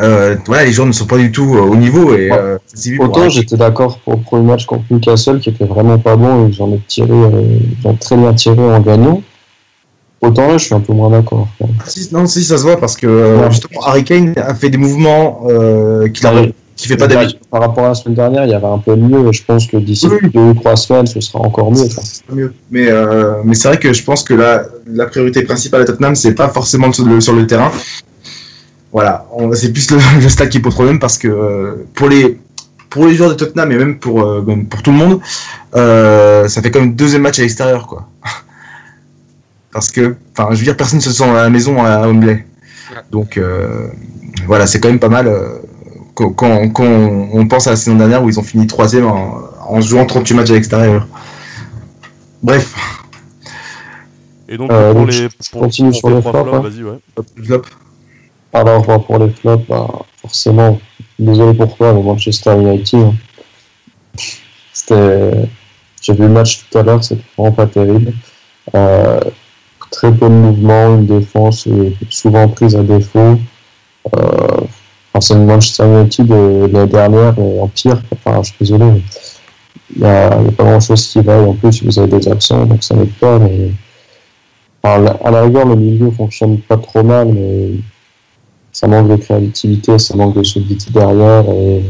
[0.00, 2.30] euh, voilà, les joueurs ne sont pas du tout au niveau et
[3.00, 6.52] Autant j'étais d'accord pour le premier match contre Newcastle qui était vraiment pas bon et
[6.52, 7.08] j'en ai tiré,
[7.82, 9.22] j'en ai très bien tiré en gagnant.
[10.20, 11.46] Autant là, je suis un peu moins d'accord.
[11.86, 13.50] Si, non, si, ça se voit parce que euh, Ouais.
[13.50, 16.52] justement, Harry Kane a fait des mouvements euh, qu'il Ouais.
[16.74, 17.38] qu'il fait pas d'habitude.
[17.50, 19.76] Par rapport à la semaine dernière, il y avait un peu mieux je pense que
[19.76, 20.28] d'ici Oui.
[20.34, 21.86] deux ou trois semaines, ce sera encore mieux.
[21.88, 22.52] pas mieux.
[22.70, 26.16] Mais, euh, mais c'est vrai que je pense que la, la priorité principale à Tottenham,
[26.16, 27.70] c'est pas forcément sur le, sur le terrain.
[28.92, 32.38] Voilà, c'est plus le, le stade qui pose problème parce que euh, pour les
[32.90, 35.20] pour les joueurs de Tottenham et même pour même pour tout le monde,
[35.74, 38.08] ça fait comme deuxième match à l'extérieur quoi.
[39.78, 42.44] Parce que, enfin, je veux dire, personne ne se sent à la maison à Wembley.
[43.12, 43.88] Donc euh,
[44.46, 45.26] voilà, c'est quand même pas mal.
[45.28, 45.58] euh,
[46.14, 49.38] quand, quand- quand on pense à la saison dernière où ils ont fini troisième en,
[49.68, 51.06] en jouant 38 matchs à l'extérieur.
[52.42, 52.74] Bref,
[54.48, 55.28] Et donc, Euh, pour donc, les.
[55.52, 56.68] Pour, continue pour sur tes le trois flop, flops, hein.
[56.68, 57.44] vas-y, ouais.
[57.44, 57.62] flop.
[58.52, 59.86] Alors bah, pour les flops, bah,
[60.22, 60.80] forcément,
[61.18, 63.00] désolé pour toi, mais Manchester United.
[63.00, 63.14] hein.
[64.72, 65.48] C'était,
[66.00, 68.12] j'ai vu le match tout à l'heure, c'était vraiment pas terrible.
[68.74, 69.20] Euh,
[69.90, 73.38] très peu de mouvement, une défense euh, souvent prise à défaut.
[74.16, 74.60] Euh,
[75.12, 78.00] enfin, c'est une Manchester United de, l'année dernière et en pire.
[78.12, 78.84] Enfin, je suis désolé.
[78.84, 79.00] mais
[79.96, 81.40] il n'y a, pas grand chose qui va.
[81.40, 83.38] en plus, vous avez des absents, donc ça n'aide pas.
[83.38, 83.70] Mais...
[84.82, 84.98] à
[85.30, 87.70] la rigueur, le milieu fonctionne pas trop mal, mais
[88.72, 91.44] ça manque de créativité, ça manque de solidité derrière.
[91.50, 91.82] Et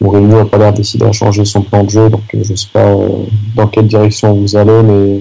[0.00, 2.68] Mourinho n'a pas l'air décidé à changer son plan de jeu, donc je ne sais
[2.72, 5.20] pas euh, dans quelle direction vous allez, mais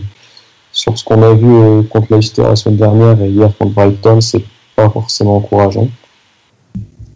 [0.74, 4.20] sur ce qu'on a vu euh, contre Leicester la semaine dernière et hier contre Brighton,
[4.20, 4.44] c'est
[4.76, 5.88] pas forcément encourageant.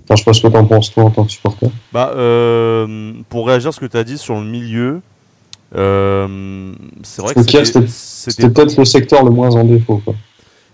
[0.04, 1.70] Enfin, je sais pas ce que tu en penses toi en tant que supporter.
[1.92, 5.02] Bah, euh, pour réagir à ce que tu as dit sur le milieu,
[5.74, 7.42] c'est vrai que
[7.88, 10.02] c'était peut-être le secteur le moins en défaut.
[10.06, 10.14] Quoi.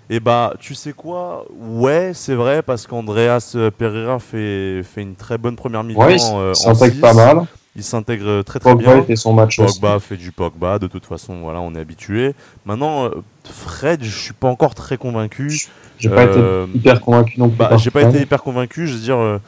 [0.09, 1.45] Et eh bah, tu sais quoi?
[1.57, 6.05] Ouais, c'est vrai, parce qu'Andreas Pereira fait, fait une très bonne première mi-temps.
[6.05, 7.45] Ouais, il s'intègre pas mal.
[7.75, 8.89] Il s'intègre très très bien.
[8.89, 12.36] Pogba fait son match Pogba fait du Pogba, de toute façon, voilà, on est habitué.
[12.65, 13.09] Maintenant, euh,
[13.45, 15.67] Fred, je suis pas encore très convaincu.
[15.97, 17.57] J'ai pas été euh, hyper convaincu non plus.
[17.57, 19.17] Bah, j'ai pas été hyper convaincu, je veux dire.
[19.17, 19.39] Euh,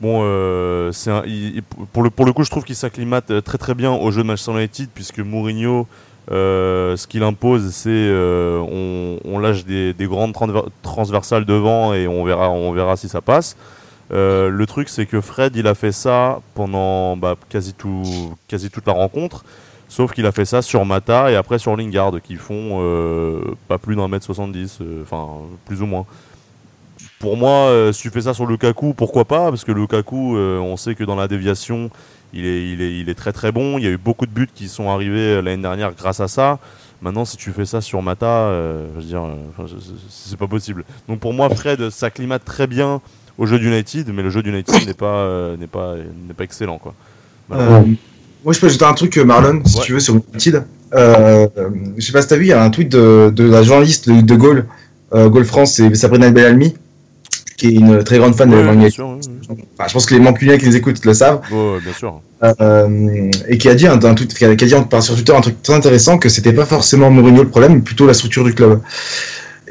[0.00, 0.20] bon,
[0.92, 1.10] c'est
[1.92, 4.26] pour, le, pour le coup, je trouve qu'il s'acclimate très très bien au jeu de
[4.26, 5.86] Manchester United, puisque Mourinho,
[6.30, 10.34] ce qu'il impose, c'est on, on, lâche des, des, grandes
[10.82, 13.54] transversales devant et on verra, on verra si ça passe.
[14.12, 18.70] Euh, le truc, c'est que Fred, il a fait ça pendant bah, quasi, tout, quasi
[18.70, 19.44] toute la rencontre,
[19.88, 23.78] sauf qu'il a fait ça sur Mata et après sur Lingard, qui font euh, pas
[23.78, 25.28] plus d'un mètre 70, euh, enfin,
[25.64, 26.06] plus ou moins.
[27.20, 29.50] Pour moi, si tu fais ça sur Lukaku, pourquoi pas?
[29.50, 31.90] Parce que Lukaku, on sait que dans la déviation,
[32.32, 33.76] il est, il, est, très très bon.
[33.76, 36.58] Il y a eu beaucoup de buts qui sont arrivés l'année dernière grâce à ça.
[37.02, 39.22] Maintenant, si tu fais ça sur Mata, je veux dire,
[40.08, 40.82] c'est pas possible.
[41.08, 43.02] Donc pour moi, Fred s'acclimate très bien
[43.40, 45.94] au jeu d'United, mais le jeu d'United n'est pas, euh, n'est pas,
[46.28, 46.78] n'est pas excellent.
[46.78, 46.94] Quoi.
[47.52, 47.80] Euh,
[48.44, 50.62] moi, je peux ajouter un truc, euh, Marlon, si tu veux, sur United.
[50.92, 51.48] Euh,
[51.96, 54.10] je sais pas si t'as vu, il y a un tweet de, de la journaliste
[54.10, 54.66] de, de Gaulle,
[55.12, 56.74] Gaulle France, c'est Sabrina Bellalmi,
[57.56, 59.00] qui est une très grande fan de United.
[59.02, 61.40] Enfin, je pense que les Mancuniens qui nous écoutent le savent.
[61.50, 62.20] bien sûr.
[63.48, 64.68] et qui a dit un, tweet, qui a, dit
[65.00, 68.06] sur Twitter un truc très intéressant que c'était pas forcément Mourinho le problème, mais plutôt
[68.06, 68.80] la structure du club.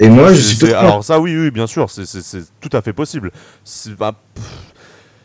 [0.02, 3.32] Et moi, je suis Alors ça, oui, oui, bien sûr, c'est tout à fait possible.
[3.98, 4.14] Bah,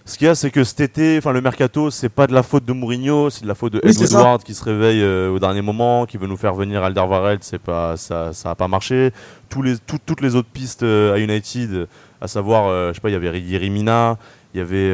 [0.05, 2.43] ce qu'il y a, c'est que cet été, enfin le mercato, c'est pas de la
[2.43, 5.63] faute de Mourinho, c'est de la faute de Edward qui se réveille euh, au dernier
[5.63, 9.13] moment, qui veut nous faire venir Alderweireld, c'est pas, ça, ça a pas marché.
[9.49, 11.87] Tous les, toutes les autres pistes euh, à United,
[12.21, 14.19] à savoir, euh, je sais pas, il y avait Yerimina,
[14.55, 14.93] il y avait,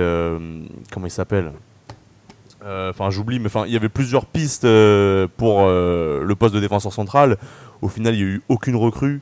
[0.92, 1.52] comment il s'appelle?
[2.62, 4.62] Enfin, j'oublie, mais enfin, il y avait plusieurs pistes
[5.36, 7.36] pour le poste de défenseur central.
[7.82, 9.20] Au final, il y a eu aucune recrue.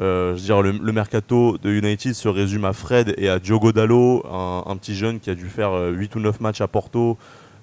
[0.00, 3.72] Euh, je veux dire, le, mercato de United se résume à Fred et à Diogo
[3.72, 7.18] Dallo, un, petit jeune qui a dû faire 8 euh, ou 9 matchs à Porto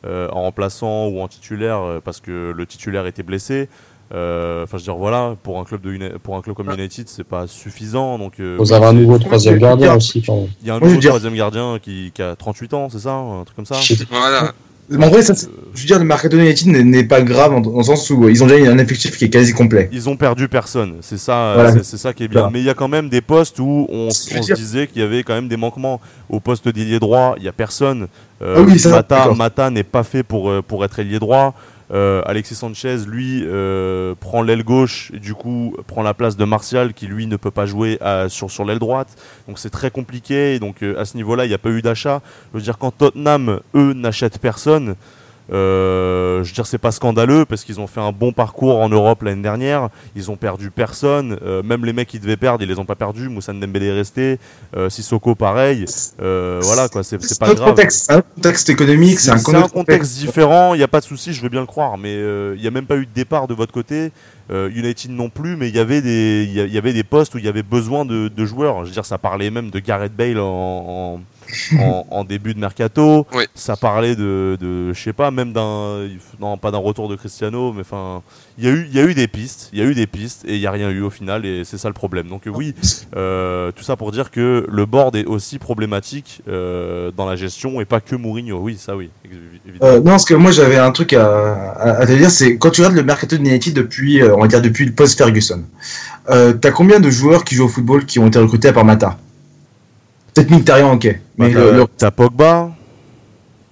[0.05, 3.69] euh, en remplaçant ou en titulaire parce que le titulaire était blessé.
[4.11, 7.23] Enfin, je veux dire, voilà, pour un club, de pour un club comme United, c'est
[7.23, 8.19] pas suffisant.
[8.19, 10.23] Donc, Vous avez un nouveau troisième gardien aussi.
[10.61, 13.43] Il y a un nouveau troisième gardien qui, qui, a 38 ans, c'est ça Un
[13.45, 13.79] truc comme ça
[14.11, 14.53] Voilà.
[14.95, 18.09] En vrai, ça, je veux dire, le Mercato United n'est pas grave dans le sens
[18.09, 19.89] où ils ont déjà un effectif qui est quasi complet.
[19.91, 22.49] Ils ont perdu personne, c'est ça, c'est ça qui est bien.
[22.51, 25.23] Mais il y a quand même des postes où on, se disait qu'il y avait
[25.23, 25.99] quand même des manquements.
[26.29, 28.07] Au poste d'ailier droit, il y a personne.
[28.41, 31.53] Euh, ah oui, Mata, Mata n'est pas fait pour euh, pour être ailier droit.
[31.91, 36.43] Euh, Alexis Sanchez, lui, euh, prend l'aile gauche et du coup prend la place de
[36.43, 39.15] Martial qui lui ne peut pas jouer sur, sur l'aile droite.
[39.47, 40.59] Donc c'est très compliqué.
[40.59, 42.21] Donc euh, à ce niveau-là, il n'y a pas eu d'achat.
[42.53, 44.95] Je veux dire, quand Tottenham, eux, n'achètent personne,
[45.51, 48.89] euh, je veux dire, c'est pas scandaleux parce qu'ils ont fait un bon parcours en
[48.89, 49.89] Europe l'année dernière.
[50.15, 51.37] Ils ont perdu personne.
[51.41, 53.29] Euh, même les mecs qui devaient perdre, ils les ont pas perdus.
[53.29, 54.39] Moussa Dembélé est resté.
[54.75, 55.85] Euh, Sissoko, pareil.
[56.21, 57.03] Euh, voilà, quoi.
[57.03, 57.75] C'est pas grave.
[57.89, 59.19] C'est un contexte économique.
[59.19, 60.73] C'est un, un, contexte différent.
[60.73, 61.33] Il n'y a pas de souci.
[61.33, 61.97] Je veux bien le croire.
[61.97, 64.11] Mais euh, il n'y a même pas eu de départ de votre côté.
[64.49, 65.57] United non plus.
[65.57, 68.05] Mais il y avait des, il y, avait des postes où il y avait besoin
[68.05, 68.83] de, de, joueurs.
[68.83, 71.19] Je veux dire, ça parlait même de Gareth Bale en, en
[72.09, 73.25] en, début de mercato.
[73.55, 76.07] Ça parlait de, de je sais pas, même d'un,
[76.39, 78.21] non pas d'un retour de Cristiano, mais enfin,
[78.57, 80.07] il y a eu, il y a eu des pistes, il y a eu des
[80.07, 82.27] pistes et il y a rien eu au final et c'est ça le problème.
[82.27, 82.73] Donc oui,
[83.15, 87.79] euh, tout ça pour dire que le board est aussi problématique euh, dans la gestion
[87.81, 88.59] et pas que Mourinho.
[88.59, 89.09] Oui, ça oui.
[89.83, 92.81] Euh, non, parce que moi j'avais un truc à, à, te dire, c'est quand tu
[92.81, 95.63] regardes le mercato de United depuis, on va dire depuis le post Ferguson,
[96.27, 99.17] t'as combien de joueurs qui jouent au football qui ont été recrutés à part Mata?
[100.37, 101.19] Peut-être Mkhitaryan, ok.
[101.39, 101.53] Mais
[101.97, 102.71] t'as Pogba.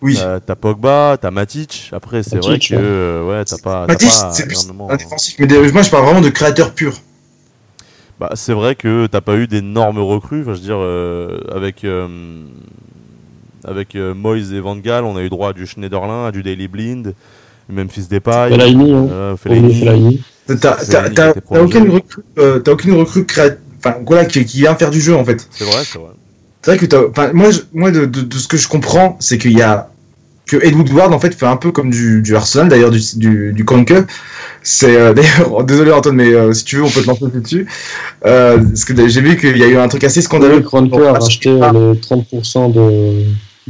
[0.02, 0.18] Oui.
[0.46, 1.92] T'as Pogba, t'as Matic.
[1.94, 3.86] Après, c'est vrai que euh, ouais, t'as pas.
[3.86, 5.36] Matic, c'est un défensif.
[5.38, 6.94] Mais moi, je parle vraiment de créateur pur.
[8.20, 10.42] Bah, c'est vrai que t'as pas eu d'énormes recrues.
[10.42, 12.08] Enfin, je veux dire, euh, avec euh,
[13.64, 16.68] avec Moyes et Van Gaal, on a eu droit à du Schneiderlin, à du Daily
[16.68, 17.14] Blind,
[17.70, 19.36] Memphis Depay, Fellaini, hein.
[19.38, 20.24] Fellaini.
[20.60, 23.28] T'as aucune recrue, t'as aucune recrue
[23.78, 25.48] enfin voilà, qui, qui vient faire du jeu en fait.
[25.52, 26.14] C'est vrai, c'est vrai
[26.66, 29.88] c'est vrai que moi, moi de, de, ce que je comprends, c'est qu'il y a
[30.48, 33.54] que Ed Woodward en fait fait un peu comme du, du Arsenal d'ailleurs du, du,
[33.54, 33.66] du.
[34.64, 37.68] C'est euh, d'ailleurs désolé Antoine mais euh, si tu veux on peut te lancer dessus.
[38.26, 40.62] Euh, parce que j'ai vu qu'il y a eu un truc assez scandaleux.
[40.62, 43.26] Kroenke a racheté les 30% de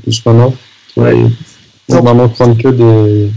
[0.07, 0.53] Ousmanov.
[0.95, 1.17] Ouais.
[1.89, 3.29] Normalement Kroenke des...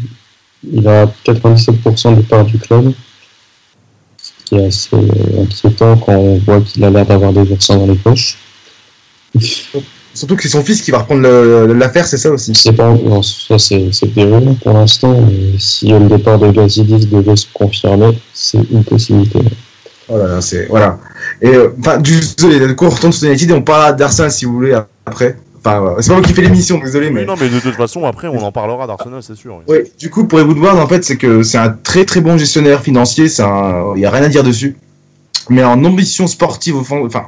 [0.73, 2.93] il a 97% des parts du club.
[4.23, 4.97] Ce qui est assez
[5.37, 8.39] inquiétant quand on voit qu'il a l'air d'avoir des versants dans les poches.
[10.15, 11.23] Surtout que c'est son fils qui va reprendre
[11.75, 12.53] l'affaire, c'est ça aussi.
[12.55, 15.17] C'est pas, non, ça c'est déroulant pour l'instant,
[15.59, 19.39] si le départ de Gazidis devait se confirmer, c'est une possibilité.
[20.09, 20.99] Oh là là, c'est voilà.
[21.43, 24.33] Et euh, enfin, du- désolé, du coup, on retourne sur United et on parlera d'Arsenal
[24.33, 24.75] si vous voulez
[25.07, 25.37] après.
[25.63, 27.21] Enfin, euh, c'est pas moi qui fais l'émission, désolé, mais.
[27.21, 29.57] Oui, non, mais de toute façon, après, on en parlera d'Arsenal, c'est sûr.
[29.69, 29.75] oui.
[29.75, 32.81] Ouais, du coup, pour Woodward, en fait, c'est que c'est un très très bon gestionnaire
[32.81, 33.93] financier, un...
[33.95, 34.77] il y a rien à dire dessus.
[35.51, 37.25] Mais en ambition sportive, au fond, enfin,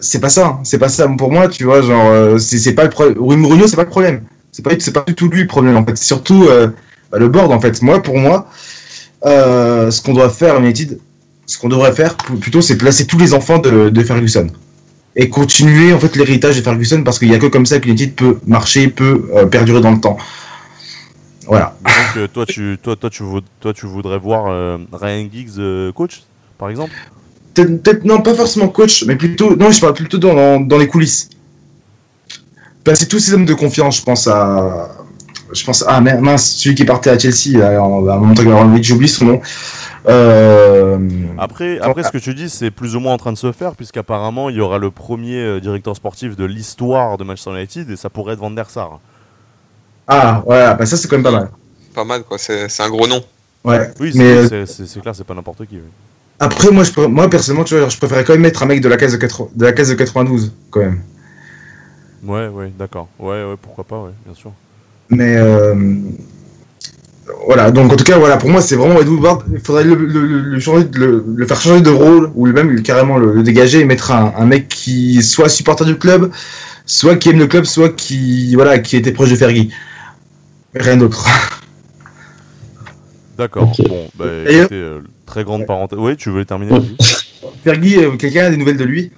[0.00, 0.60] c'est pas ça, hein.
[0.64, 3.18] c'est pas ça pour moi, tu vois, genre, euh, c'est pas le problème.
[3.18, 4.22] Mourinho, c'est pas le problème.
[4.52, 5.96] C'est pas, du tout lui le problème, en fait.
[5.96, 6.68] C'est surtout euh,
[7.10, 7.80] bah, le board, en fait.
[7.82, 8.48] Moi, pour moi,
[9.24, 10.98] euh, ce qu'on doit faire United,
[11.46, 14.48] ce qu'on devrait faire plutôt, c'est placer tous les enfants de, Ferguson.
[15.16, 17.88] Et continuer, en fait, l'héritage de Ferguson, parce qu'il y a que comme ça que
[17.88, 20.18] United peut marcher, peut perdurer dans le temps.
[21.46, 21.76] Voilà.
[22.14, 23.24] Donc, toi, tu, toi, toi, tu,
[23.60, 24.44] toi, tu voudrais voir
[24.92, 26.22] Ryan Giggs coach,
[26.58, 26.92] par exemple?
[27.54, 30.86] Peut-être, non, pas forcément coach, mais plutôt, non, je parle plutôt dans, dans, dans les
[30.88, 31.28] coulisses.
[32.84, 34.88] Passer tous ces hommes de confiance, je pense à,
[35.52, 39.08] je pense, ah mince, celui qui partait à Chelsea, en- à un moment donné, j'oublie
[39.08, 39.40] son nom.
[40.08, 40.98] Euh,
[41.38, 43.76] Après, après, ce que tu dis, c'est plus ou moins en train de se faire,
[43.76, 47.96] puisqu'apparemment, il y aura le premier euh, directeur sportif de l'histoire de Manchester United, et
[47.96, 48.98] ça pourrait être Van der Sar.
[50.08, 51.50] ah, voilà, bah ça c'est quand même pas mal.
[51.94, 52.38] Pas mal, quoi.
[52.38, 53.22] C'est c'est un gros nom.
[53.62, 53.92] Ouais.
[54.00, 55.76] Oui, c'est euh, c'est- c'est- c'est clair, c'est pas n'importe qui.
[55.76, 55.82] oui.
[56.42, 58.88] Après, moi, je, moi personnellement, tu vois, je préférais quand même mettre un mec de
[58.88, 61.00] la case de, 80 de la case de 92, quand même.
[62.24, 63.08] Ouais, ouais, d'accord.
[63.18, 64.52] Ouais, ouais, pourquoi pas, ouais, bien sûr.
[65.08, 65.74] Mais euh,
[67.46, 69.44] voilà, donc en tout cas, voilà, pour moi, c'est vraiment Ed Woodward.
[69.52, 73.18] Il faudrait le, le- le- le changer, le, faire changer de rôle, ou même carrément
[73.18, 76.30] le, le dégager et mettre un, un mec qui soit supporter du club,
[76.86, 79.70] soit qui aime le club, soit qui, voilà, qui était proche de Fergie.
[80.74, 81.26] Rien d'autre.
[83.42, 83.72] D'accord.
[83.78, 83.88] Ok.
[83.88, 85.98] Bon, bah, écoutez, euh, très grande parenthèse.
[85.98, 86.78] Oui, tu veux terminer.
[87.64, 89.10] Fergie, euh, quelqu'un a des nouvelles de lui?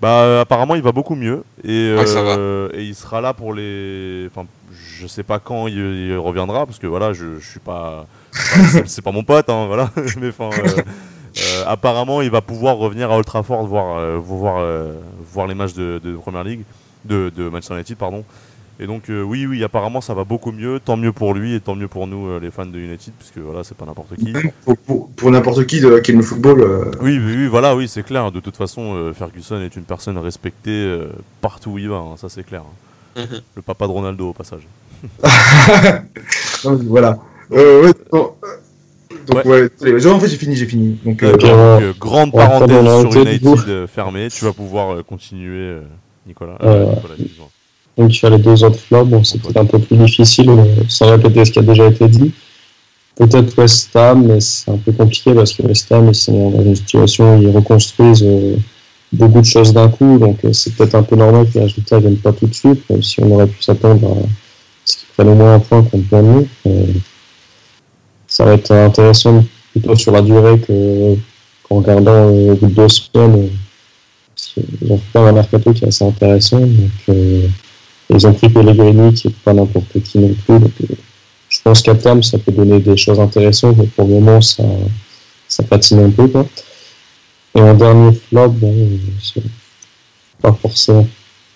[0.00, 1.42] Bah, euh, apparemment, il va beaucoup mieux.
[1.64, 4.28] Et, Ouais, ça euh, et il sera là pour les.
[4.30, 8.06] Enfin, je sais pas quand il, il reviendra, parce que voilà, je, je suis pas.
[8.34, 9.90] enfin, c'est- pas mon pote, hein, voilà.
[10.20, 10.50] Mais enfin.
[10.56, 10.82] euh,
[11.38, 14.92] euh, apparemment, il va pouvoir revenir à Old Trafford voir, euh, voir, euh,
[15.32, 16.62] voir les matchs de, de Première League,
[17.04, 18.24] de, de Manchester United, pardon.
[18.78, 20.78] Et donc, euh, oui, oui, apparemment, ça va beaucoup mieux.
[20.84, 23.38] Tant mieux pour lui et tant mieux pour nous, euh, les fans de United, puisque
[23.38, 24.34] voilà, c'est pas n'importe qui.
[24.66, 26.60] Pour, pour- pour n'importe qui de, qui aime le football.
[26.60, 28.30] euh, Oui, oui, oui, voilà, oui, c'est clair.
[28.30, 31.08] De toute façon, euh, Ferguson est une personne respectée euh,
[31.40, 32.62] partout où il va, hein, ça c'est clair.
[33.16, 33.22] hein.
[33.22, 33.40] Mhm.
[33.56, 34.60] Le papa de Ronaldo au passage.
[36.64, 37.18] donc, voilà.
[37.52, 38.32] Euh, ouais, bon,
[39.26, 39.68] donc, ouais.
[39.82, 40.98] allez, en fait, j'ai fini, j'ai fini.
[41.04, 44.28] Donc, euh, euh, grande parenthèse sur United fermée.
[44.30, 45.80] Tu vas pouvoir euh, continuer, euh,
[46.26, 46.58] Nicolas.
[46.62, 47.14] Euh, Nicolas.
[47.96, 50.50] Donc sur les deux autres clubs, bon, c'est peut-être un peu plus difficile,
[50.88, 52.32] sans répéter ce qui a déjà été dit.
[53.16, 56.62] Peut-être West Ham, mais c'est un peu compliqué parce que West Ham, ils sont dans
[56.62, 58.56] une situation où ils reconstruisent euh,
[59.12, 61.96] beaucoup de choses d'un coup, donc euh, c'est peut-être un peu normal que les résultats
[61.96, 64.26] ne viennent pas tout de suite, même si on aurait pu s'attendre à
[64.84, 66.48] ce qu'ils prennent au moins un point contre Bournemouth.
[66.66, 66.86] Euh,
[68.26, 71.14] ça va être intéressant plutôt sur la durée que
[71.62, 73.48] qu'en regardant au bout de deux semaines.
[74.34, 77.46] qu'ils ont fait un mercato qui est assez intéressant, donc euh,
[78.10, 80.58] ils ont pris Pellegrini, qui n'est pas n'importe qui non plus.
[80.60, 80.94] Donc, euh,
[81.48, 84.62] je pense qu'à terme, ça peut donner des choses intéressantes, mais pour le moment, ça,
[85.48, 86.28] ça patine un peu.
[86.28, 86.46] Quoi.
[87.54, 89.42] Et en dernier flop, bon, euh, c'est
[90.40, 91.06] pas forcément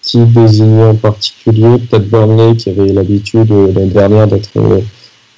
[0.02, 1.78] qui désigné en particulier.
[1.78, 4.50] Peut-être Burnley, qui avait l'habitude euh, l'année dernière d'être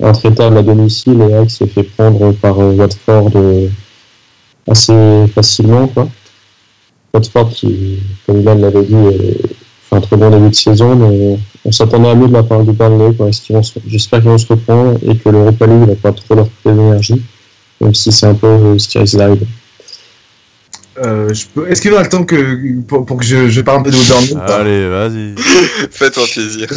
[0.03, 3.31] intraitable à domicile, et là, qui s'est fait prendre par Watford
[4.67, 5.89] assez facilement.
[5.89, 6.09] Quoi.
[7.13, 8.95] Watford, qui, comme Ilan l'avait dit,
[9.93, 12.73] un très bon début de saison, mais on s'attendait à mieux de la part du
[12.73, 13.15] Burnley.
[13.15, 13.29] quoi.
[13.29, 16.13] Est-ce qu'ils vont se- J'espère qu'ils vont se reprendre et que l'Europa League va pas
[16.13, 17.23] trop leur couper d'énergie,
[17.81, 19.47] même si c'est un peu euh, ce qui risque d'arriver.
[21.05, 21.69] euh, peux...
[21.71, 23.91] Est-ce qu'il y aura le temps que, pour, pour que je, je parle un peu
[23.91, 25.35] de Burnley Allez, vas-y.
[25.91, 26.69] Fais-toi plaisir.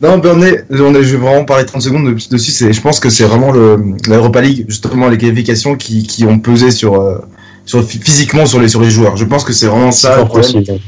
[0.00, 2.50] Non, Burnley, on est- je vais vraiment parler 30 secondes de- dessus.
[2.52, 6.38] c'est- Je pense que c'est vraiment le- l'Europa League, justement les qualifications qui, qui ont
[6.38, 7.18] pesé sur, euh,
[7.66, 9.16] sur physiquement sur les, sur les joueurs.
[9.16, 10.10] Je pense que c'est vraiment ça.
[10.10, 10.52] le fort problème.
[10.52, 10.80] possible.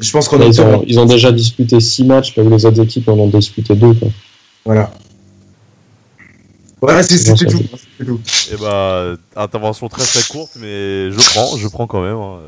[0.00, 2.50] Je pense qu'en Là, ils, ont, octobre, ils ont déjà disputé 6 matchs, là où
[2.50, 3.96] les autres équipes en ont disputé 2.
[4.64, 4.90] voilà.
[6.80, 8.20] Voilà, c'est tout.
[8.52, 12.16] Et bah, intervention très très courte, mais je prends, je prends quand même.
[12.16, 12.38] hein.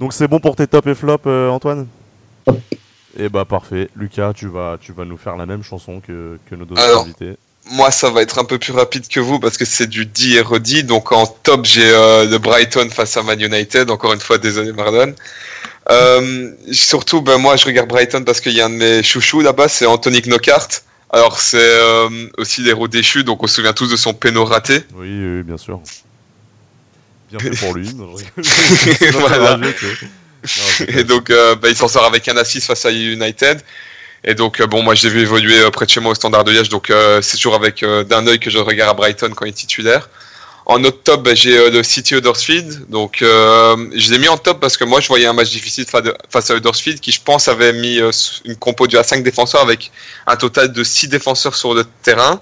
[0.00, 1.86] Donc c'est bon pour tes top et flop, euh, Antoine?
[3.18, 3.88] Et bah parfait.
[3.96, 7.02] Lucas, tu vas, tu vas nous faire la même chanson que, que nos deux Alors.
[7.02, 7.36] invités.
[7.72, 10.36] Moi, ça va être un peu plus rapide que vous parce que c'est du dit
[10.36, 10.84] et redit.
[10.84, 13.90] Donc en top, j'ai euh, le Brighton face à Man United.
[13.90, 15.12] Encore une fois, désolé Marlon.
[15.90, 19.40] Euh, surtout, ben moi, je regarde Brighton parce qu'il y a un de mes chouchous
[19.40, 20.68] là-bas, c'est Anthony Knockhart.
[21.10, 24.80] Alors c'est euh, aussi l'héros déchu, donc on se souvient tous de son péno raté.
[24.94, 25.80] Oui, oui, bien sûr.
[27.30, 27.88] Bien fait pour lui.
[29.12, 29.58] Voilà.
[30.86, 33.60] Et donc, euh, bah, il s'en sort avec un assist face à United.
[34.24, 36.68] Et donc, bon, moi, j'ai vu évoluer près de chez moi au Standard de Liège.
[36.68, 40.08] Donc, c'est toujours avec d'un œil que je regarde à Brighton quand il est titulaire.
[40.70, 42.90] En bah, j'ai euh, le City Huddersfield.
[42.90, 45.86] Donc, euh, je l'ai mis en top parce que moi, je voyais un match difficile
[45.86, 48.10] fa- de- face à Huddersfield qui, je pense, avait mis euh,
[48.44, 49.90] une compo due à 5 défenseurs avec
[50.26, 52.38] un total de 6 défenseurs sur le terrain.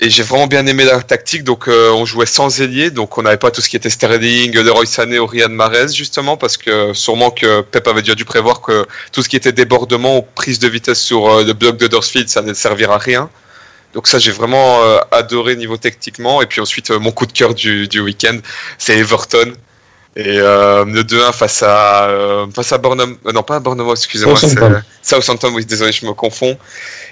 [0.00, 1.44] Et j'ai vraiment bien aimé la tactique.
[1.44, 2.90] Donc, on jouait sans ailier.
[2.90, 6.36] Donc, on n'avait pas tout ce qui était Sterling, Leroy Sané ou Riyad Mahrez, justement,
[6.38, 10.18] parce que sûrement que Pep avait déjà dû prévoir que tout ce qui était débordement
[10.18, 13.28] ou prise de vitesse sur le bloc de Dorsfield, ça ne servira à rien.
[13.94, 16.42] Donc, ça, j'ai vraiment euh, adoré niveau techniquement.
[16.42, 18.38] Et puis ensuite, euh, mon coup de cœur du, du week-end,
[18.76, 19.52] c'est Everton.
[20.16, 22.08] Et euh, le 2-1 face à,
[22.52, 24.82] face à Burnham, non pas à Burnham, excusez-moi, Southampton.
[25.00, 26.58] Southampton, oui, désolé, je me confonds.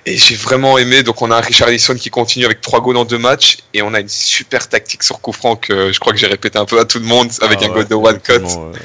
[0.06, 1.02] Et j'ai vraiment aimé.
[1.04, 3.58] Donc, on a un Richarlison qui continue avec trois goals en deux matchs.
[3.74, 6.58] Et on a une super tactique sur coup franc que je crois que j'ai répété
[6.58, 8.32] un peu à tout le monde avec Ah un ouais, goal de one cut.
[8.32, 8.78] ouais.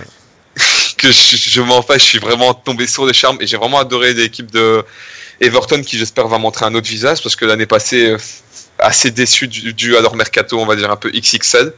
[0.97, 2.03] Que je, je m'en fâche.
[2.03, 3.37] Je suis vraiment tombé sur le charme.
[3.41, 4.83] Et j'ai vraiment adoré l'équipe de
[5.41, 7.21] Everton qui, j'espère, va montrer un autre visage.
[7.21, 8.17] Parce que l'année passée, euh,
[8.79, 11.73] assez déçu dû à leur mercato, on va dire un peu XXL.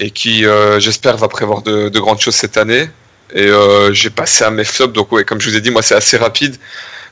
[0.00, 2.88] Et qui, euh, j'espère, va prévoir de, de grandes choses cette année.
[3.32, 4.92] Et euh, j'ai passé à mes flops.
[4.92, 6.56] Donc, ouais, comme je vous ai dit, moi, c'est assez rapide.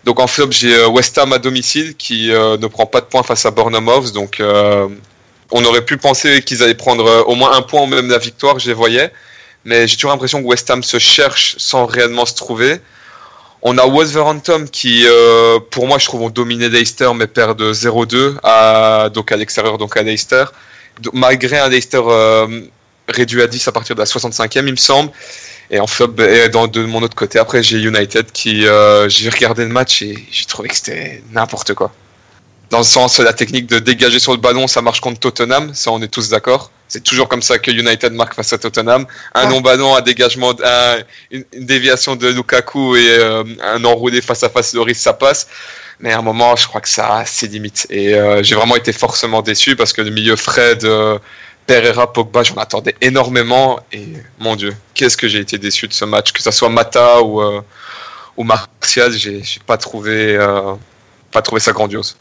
[0.05, 3.47] Donc en flop, j'ai West Ham à domicile qui ne prend pas de points face
[3.47, 4.13] à Bournemouth.
[4.13, 4.43] Donc
[5.53, 8.59] on aurait pu penser qu'ils allaient prendre au moins un point ou même la victoire,
[8.59, 9.13] je les voyais.
[9.65, 12.81] Mais j'ai toujours l'impression que West Ham se cherche sans réellement se trouver.
[13.65, 18.35] On a Wolverhampton qui, euh, pour moi, je trouve, ont dominé Leicester, mais perdent 0-2
[18.43, 20.45] à, donc à l'extérieur, donc à Leicester.
[21.13, 22.63] Malgré un Leicester euh,
[23.09, 25.13] réduit à 10 à partir de la 65e, il me semble.
[25.71, 29.31] Et en flop, et dans, de mon autre côté, après, j'ai United qui, euh, j'ai
[29.31, 31.93] regardé le match et j'ai trouvé que c'était n'importe quoi.
[32.71, 35.93] Dans le sens, la technique de dégager sur le ballon, ça marche contre Tottenham, ça
[35.93, 36.73] on est tous d'accord.
[36.93, 39.07] C'est toujours comme ça que United marque face à Tottenham.
[39.35, 39.47] Un Ah.
[39.47, 40.99] non-ballon, un dégagement, un-
[41.31, 45.49] une, une déviation de Lukaku et euh, un enroulé face à face, Loris, ça passe.
[46.01, 47.87] Mais à un moment, je crois que ça a ses limites.
[47.89, 51.19] Et euh, j'ai vraiment été forcément déçu parce que le milieu Fred, euh,
[51.67, 53.81] Pereira, Pogba, j'en attendais énormément.
[53.91, 56.31] Et mon Dieu, qu'est-ce que j'ai été déçu de ce match.
[56.33, 57.63] Que ce soit Mata ou, euh,
[58.37, 60.37] ou Martial, j'ai pas trouvé,
[61.31, 62.17] pas trouvé ça grandiose.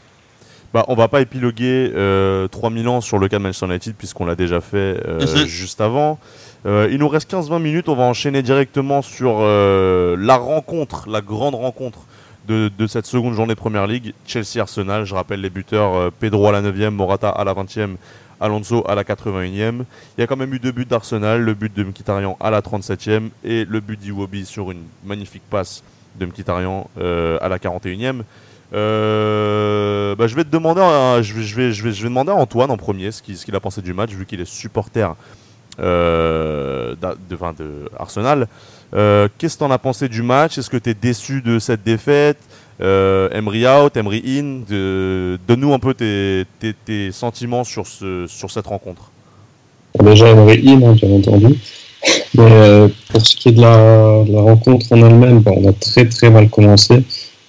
[0.74, 4.26] Bah, on va pas épiloguer euh, 3000 ans sur le cas de Manchester United puisqu'on
[4.26, 5.46] l'a déjà fait euh, Mhm.
[5.46, 6.18] juste avant.
[6.66, 11.20] Euh, il nous reste 15-20 minutes, on va enchaîner directement sur euh, la rencontre, la
[11.22, 12.00] grande rencontre
[12.48, 15.04] de, de cette seconde journée de Première League, Chelsea-Arsenal.
[15.06, 17.96] Je rappelle les buteurs, euh, Pedro à la 9e, Morata à la 20e,
[18.40, 19.84] Alonso à la 81e.
[20.18, 22.62] Il y a quand même eu deux buts d'Arsenal, le but de Mkhitaryan à la
[22.62, 25.84] 37e et le but d'Iwobi sur une magnifique passe
[26.20, 28.22] de Mkhitaryan euh, à la 41e.
[28.74, 32.36] Euh, bah, je vais te demander, à- je, vais, je, vais, je, vais, demander à
[32.36, 35.14] Antoine en premier ce qu'il a pensé du match, vu qu'il est supporter
[35.80, 37.38] euh, de,
[37.98, 38.48] Arsenal.
[38.94, 40.58] Euh, Qu'est-ce que tu en as pensé du match?
[40.58, 42.38] Est-ce que tu es déçu de cette défaite?
[42.82, 44.62] Euh, Emery out, Emery in?
[45.48, 49.12] Donne-nous un peu tes, tes, tes sentiments sur, ce, sur cette rencontre.
[50.00, 51.60] Déjà, Emery in, hein, bien entendu.
[52.34, 56.08] Pour ce qui est de la, de la rencontre en elle-même, bah, on a très
[56.08, 57.04] très mal commencé.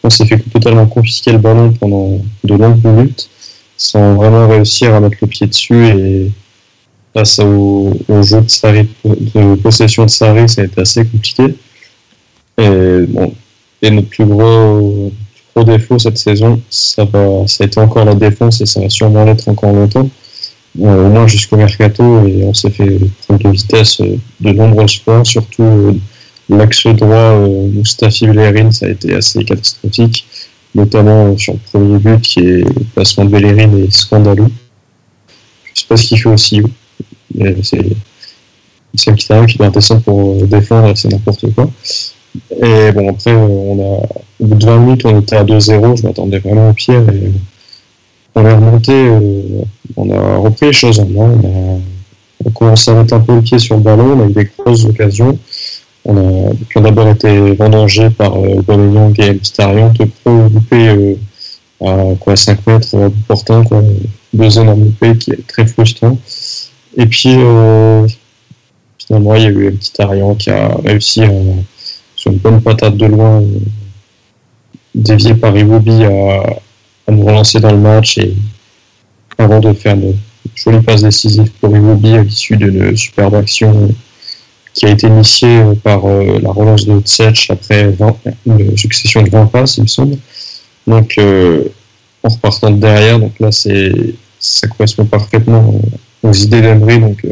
[0.04, 3.30] On s'est fait totalement confisquer le ballon pendant de longues minutes,
[3.76, 5.86] sans vraiment réussir à mettre le pied dessus.
[5.86, 6.30] Et
[7.14, 11.54] face au, au jeu de, Sarri, de possession de Sarri, ça a été assez compliqué.
[12.58, 13.32] Et, bon,
[13.80, 15.12] et notre plus gros,
[15.54, 18.88] gros défaut cette saison, ça, va, ça a été encore la défense et ça va
[18.88, 20.08] sûrement l'être encore longtemps
[20.80, 25.00] euh, au moins jusqu'au mercato et on s'est fait prendre de vitesse euh, de nombreuses
[25.00, 25.92] fois, surtout euh,
[26.56, 30.26] l'axe droit euh, Mustafi Bellerin, ça a été assez catastrophique,
[30.74, 34.50] notamment euh, sur le premier but qui est le placement de Bellerin est scandaleux.
[35.74, 36.62] Je sais pas ce qu'il fait aussi,
[37.34, 37.96] mais c'est
[38.94, 41.70] c'est qui doit descendre pour euh, défendre, c'est n'importe quoi.
[42.50, 44.06] Et bon, après, euh, on a,
[44.40, 47.32] au bout de 20 minutes, on était à 2-0, je m'attendais vraiment au pire et
[48.34, 49.62] on est remonté, euh,
[49.96, 51.80] on a repris les choses en main, on a,
[52.44, 54.32] on a commencé à mettre un peu le pied sur le ballon, on a eu
[54.32, 55.38] des grosses occasions.
[56.04, 60.88] On a, qui ont d'abord été vendangés par euh, Aubameyang et Mkhitaryan, de pro loupé
[60.88, 61.14] euh,
[61.84, 63.82] à quoi, 5 mètres euh, portant, quoi,
[64.32, 66.18] deux énormes loupés qui est très frustrant.
[66.96, 68.06] Et puis, euh,
[68.98, 71.22] finalement, il y a eu Mkhitaryan qui a réussi
[72.16, 73.58] sur une bonne patate de loin, euh,
[74.94, 76.42] dévié par Iwobi à,
[77.06, 78.34] à nous relancer dans le match et
[79.38, 80.14] avant de faire une
[80.54, 83.88] jolie passe décisive pour Iwobi à l'issue d'une superbe action
[84.74, 88.16] qui a été initiée par euh, la relance de Tsetch après 20
[88.46, 90.16] une succession de 20 passes, il me semble.
[90.86, 91.64] Donc, euh,
[92.22, 93.92] en repartant de derrière, donc là, c'est,
[94.38, 95.80] ça correspond parfaitement
[96.22, 97.00] aux idées d'Emery.
[97.00, 97.30] Donc, euh,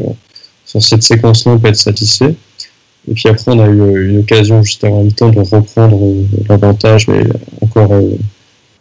[0.65, 2.35] sur cette séquence-là, on peut être satisfait.
[3.09, 5.99] Et puis après, on a eu une occasion juste avant le temps de reprendre
[6.49, 7.25] l'avantage, mais
[7.61, 8.17] encore euh,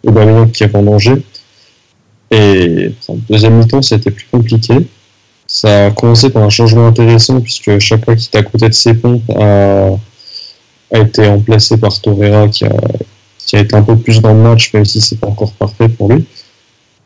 [0.05, 1.15] Aubameyang qui est en danger.
[2.31, 4.75] Et en deuxième mi-temps, c'était plus compliqué.
[5.51, 8.93] Ça a commencé par un changement intéressant, puisque fois qui était à côté de ses
[8.93, 9.89] pompes a,
[10.93, 12.75] a été remplacé par Torreira, qui a,
[13.39, 15.89] qui a été un peu plus dans le match, même si c'est pas encore parfait
[15.89, 16.23] pour lui.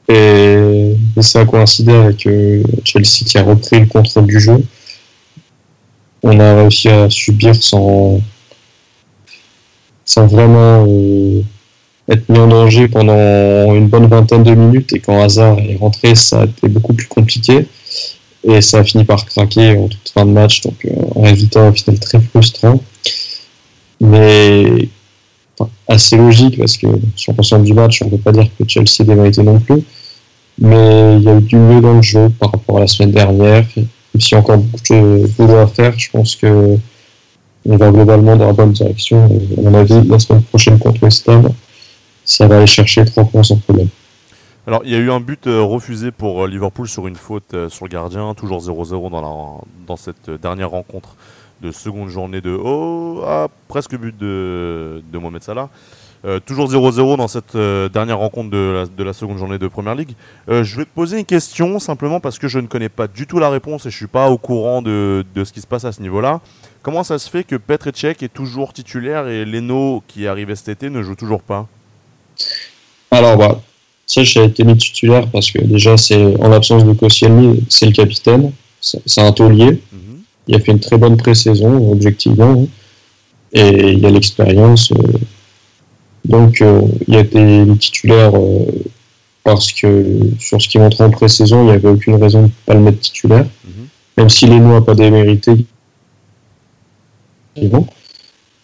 [0.10, 4.62] Et, et ça a coïncidé avec euh, Chelsea qui a repris le contrôle du jeu.
[6.22, 8.20] On a réussi à subir sans,
[10.04, 11.41] sans vraiment euh,
[12.10, 14.91] être mis en danger pendant une bonne vingtaine de minutes.
[14.91, 17.66] Et quand Hazard est rentré, ça a été beaucoup plus compliqué.
[18.46, 20.62] Et ça a fini par craquer en toute fin de match.
[20.62, 22.82] Donc, euh, un résultat au final très frustrant.
[24.02, 24.89] Mais
[25.88, 29.06] assez logique parce que sur l'ensemble du match, on ne peut pas dire que Chelsea
[29.06, 29.84] démérité non plus.
[30.60, 33.12] Mais il y a eu du mieux dans le jeu par rapport à la semaine
[33.12, 33.66] dernière.
[33.76, 33.88] Même
[34.20, 36.78] s'il y a encore beaucoup de boulot à faire, je pense que
[37.66, 39.26] on va globalement dans la bonne direction.
[39.26, 41.50] À mon avis, la semaine prochaine contre West Ham,
[42.26, 43.88] ça va aller chercher trois points sans problème.
[44.66, 47.53] Alors, il y a eu un but euh, refusé pour euh, Liverpool sur une faute
[47.53, 51.16] euh, sur le gardien, toujours 0-0 dans, la, dans cette dernière rencontre
[51.61, 55.70] de seconde journée de oh, ah, presque but de, de Mohamed Salah.
[56.45, 57.57] Toujours 0-0 dans cette
[57.91, 60.16] dernière rencontre de la, de la, seconde journée de Première League.
[60.47, 63.39] Je vais te poser une question simplement parce que je ne connais pas du tout
[63.39, 65.91] la réponse et je suis pas au courant de, de ce qui se passe à
[65.91, 66.39] ce niveau-là.
[66.82, 70.55] Comment ça se fait que Petr Cech est toujours titulaire et Leno, qui est arrivé
[70.55, 71.68] cet été, ne joue toujours pas?
[73.11, 73.59] Alors, bah,
[74.06, 77.93] Cech a été mis titulaire parce que déjà, c'est en l'absence de Koscielny, c'est le
[77.93, 78.51] capitaine,
[78.82, 79.72] c'est un taulier.
[79.72, 80.18] Mm -hmm.
[80.47, 82.68] Il a fait une très bonne pré-saison, objectivement,
[83.54, 84.91] et il a l'expérience.
[84.91, 85.18] Euh,
[86.26, 87.41] donc, euh, il a été
[87.80, 88.66] titulaire euh,
[89.43, 89.89] parce que
[90.39, 92.82] sur ce qui montrait en pré-saison, il n'y avait aucune raison de ne pas le
[92.82, 93.45] mettre titulaire.
[93.45, 93.88] Mm -hmm.
[94.18, 95.54] Même si Leno n'a pas démérité.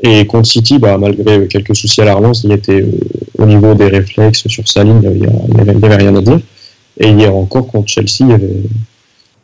[0.02, 2.92] Et contre City, bah, malgré quelques soucis à la relance, il était euh,
[3.38, 6.40] au niveau des réflexes sur sa ligne, il n'y avait, rien à dire.
[6.98, 8.38] Et hier encore, contre Chelsea,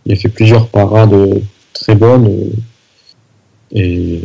[0.06, 1.42] il, a fait plusieurs parades
[1.74, 2.52] très bonnes.
[3.72, 4.22] Et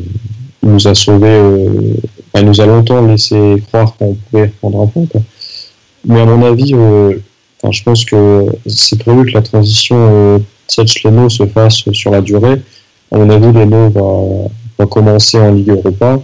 [0.63, 1.95] il nous a sauvé, euh,
[2.37, 5.07] il nous a longtemps laissé croire qu'on pouvait reprendre un point.
[5.07, 5.21] Quoi.
[6.07, 7.15] Mais à mon avis, euh,
[7.71, 10.39] je pense que c'est prévu que la transition euh,
[11.05, 12.61] Leno se fasse sur la durée.
[13.11, 16.21] À mon avis, Leno va commencer en Ligue Europa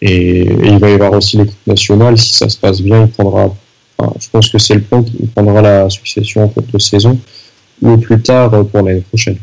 [0.00, 2.18] et, il va y avoir aussi l'équipe nationale.
[2.18, 3.54] Si ça se passe bien, il prendra.
[4.20, 7.18] Je pense que c'est le point qu'il prendra la succession en cours de saison
[7.82, 9.38] ou plus tard pour l'année prochaine.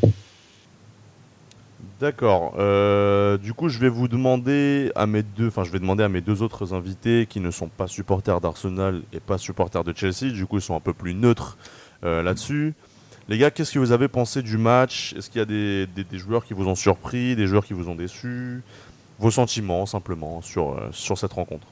[1.99, 2.55] D'accord.
[2.59, 6.09] Euh, du coup, je vais vous demander à mes deux, enfin, je vais demander à
[6.09, 10.33] mes deux autres invités qui ne sont pas supporters d'Arsenal et pas supporters de Chelsea.
[10.33, 11.57] Du coup, ils sont un peu plus neutres
[12.03, 12.73] euh, là-dessus.
[13.29, 15.13] Les gars, qu'est-ce que vous avez pensé du match?
[15.17, 17.73] Est-ce qu'il y a des, des, des, joueurs qui vous ont surpris, des joueurs qui
[17.73, 18.61] vous ont déçus?
[19.23, 21.65] Vos sentiments, simplement, sur, euh, sur cette rencontre?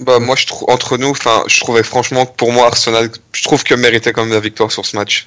[0.00, 3.42] Bah moi je trouve entre nous enfin je trouvais franchement que pour moi Arsenal je
[3.42, 5.26] trouve que méritait quand même la victoire sur ce match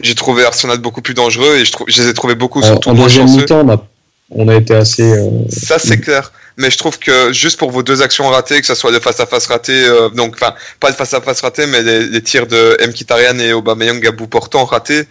[0.00, 2.66] j'ai trouvé Arsenal beaucoup plus dangereux et je, trouve, je les ai trouvés beaucoup euh,
[2.66, 3.42] surtout en chanceux.
[3.42, 3.86] Mi-temps, on, a,
[4.30, 5.02] on a été assez.
[5.02, 5.30] Euh...
[5.48, 8.74] Ça c'est clair, mais je trouve que juste pour vos deux actions ratées, que ce
[8.74, 11.66] soit le face à face raté, euh, donc enfin pas le face à face raté,
[11.66, 15.04] mais les, les tirs de Mkhitaryan et Aubameyang à bout portant ratés.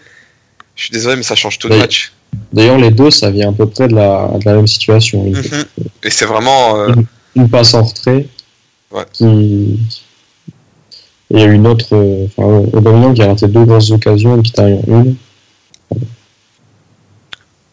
[0.75, 2.11] Je suis désolé, mais ça change tout le match.
[2.53, 5.23] D'ailleurs, les deux, ça vient à peu près de la, de la même situation.
[5.23, 5.65] Mm -hmm.
[6.03, 6.93] Et c'est vraiment euh...
[6.93, 7.05] une,
[7.35, 8.27] une, passe en retrait
[8.91, 9.05] ouais.
[9.13, 9.79] qui,
[11.31, 11.87] et il y a une autre,
[12.25, 15.15] enfin, Aubameyang qui a raté deux grosses occasions, qui t'a une.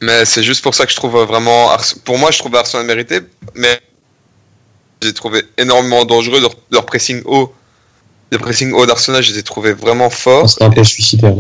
[0.01, 1.71] Mais c'est juste pour ça que je trouve vraiment,
[2.05, 3.21] pour moi, je trouve Arsenal mérité,
[3.55, 3.79] mais
[5.03, 7.53] j'ai trouvé énormément dangereux leur, leur pressing haut.
[8.31, 10.49] Le pressing haut d'Arsenal, je les ai trouvés vraiment forts.
[10.49, 11.35] C'était un peu suicidaire.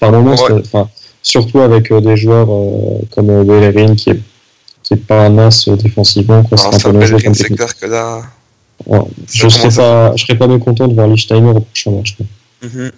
[0.00, 0.62] Par moments, ouais.
[1.26, 4.20] Surtout avec euh, des joueurs euh, comme euh, Bellerin qui est,
[4.82, 6.44] qui est pas un as défensivement.
[6.56, 8.22] C'est un peu Bellerin, c'est clair que là.
[8.86, 9.00] Ouais.
[9.32, 12.16] Je serais pas, je serais pas mécontent de voir Lichtheimer au prochain match.
[12.62, 12.92] Mm -hmm.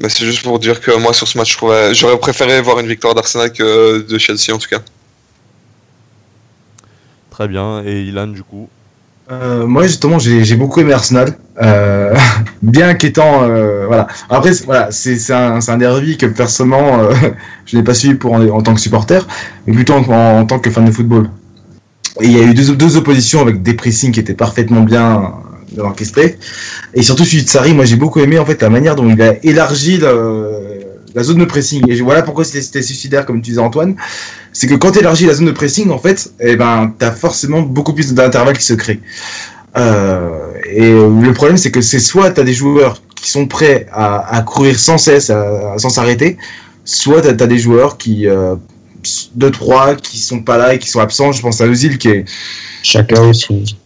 [0.00, 1.52] Mais c'est juste pour dire que moi sur ce match,
[1.98, 3.68] j'aurais préféré voir une victoire d'Arsenal que
[4.10, 4.82] de Chelsea en tout cas.
[7.34, 7.68] Très bien.
[7.88, 8.66] Et Ilan du coup?
[9.30, 11.28] Euh, moi justement j'ai beaucoup aimé Arsenal,
[11.62, 12.14] euh,
[12.62, 13.42] bien inquiétant.
[13.44, 14.06] Euh, voilà.
[14.28, 17.12] Après voilà c'est un, un derby que personnellement euh,
[17.66, 19.26] je n'ai pas suivi pour en, en, tant que supporter,
[19.66, 20.08] mais plutôt en,
[20.40, 21.30] en, tant que fan de football.
[22.20, 25.34] Et il y a eu deux, deux oppositions avec des pressings qui étaient parfaitement bien
[25.78, 26.38] euh, orchestrés.
[26.94, 29.20] Et surtout celui de Sarri, moi j'ai beaucoup aimé en fait la manière dont il
[29.20, 30.86] a élargi le-
[31.16, 31.82] la zone de pressing.
[31.90, 33.96] Et voilà pourquoi c'était suicidaire comme tu disais Antoine.
[34.52, 37.10] C'est que quand tu élargis la zone de pressing, en fait, eh ben, tu as
[37.10, 39.00] forcément beaucoup plus d'intervalles qui se créent.
[39.76, 43.86] Euh, et le problème, c'est que c'est soit tu as des joueurs qui sont prêts
[43.92, 46.36] à, à courir sans cesse, à- sans s'arrêter,
[46.84, 48.54] soit tu as, des joueurs qui, euh,
[49.34, 51.32] deux, trois, qui sont pas là et qui sont absents.
[51.32, 52.24] Je pense à Özil qui est,
[52.82, 53.76] Chacun aussi.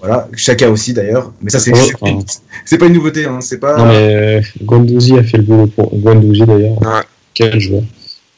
[0.00, 1.32] voilà, Chaka aussi d'ailleurs.
[1.42, 1.72] Mais ça, c'est
[2.02, 2.18] Ouais,
[2.64, 3.38] c'est- pas une nouveauté, hein.
[3.40, 3.76] C'est pas.
[3.78, 5.94] Non, mais euh, Guendouzi a fait le boulot pour.
[5.96, 6.80] Guendouzi d'ailleurs.
[6.82, 7.02] Ouais.
[7.34, 7.82] Quel joueur.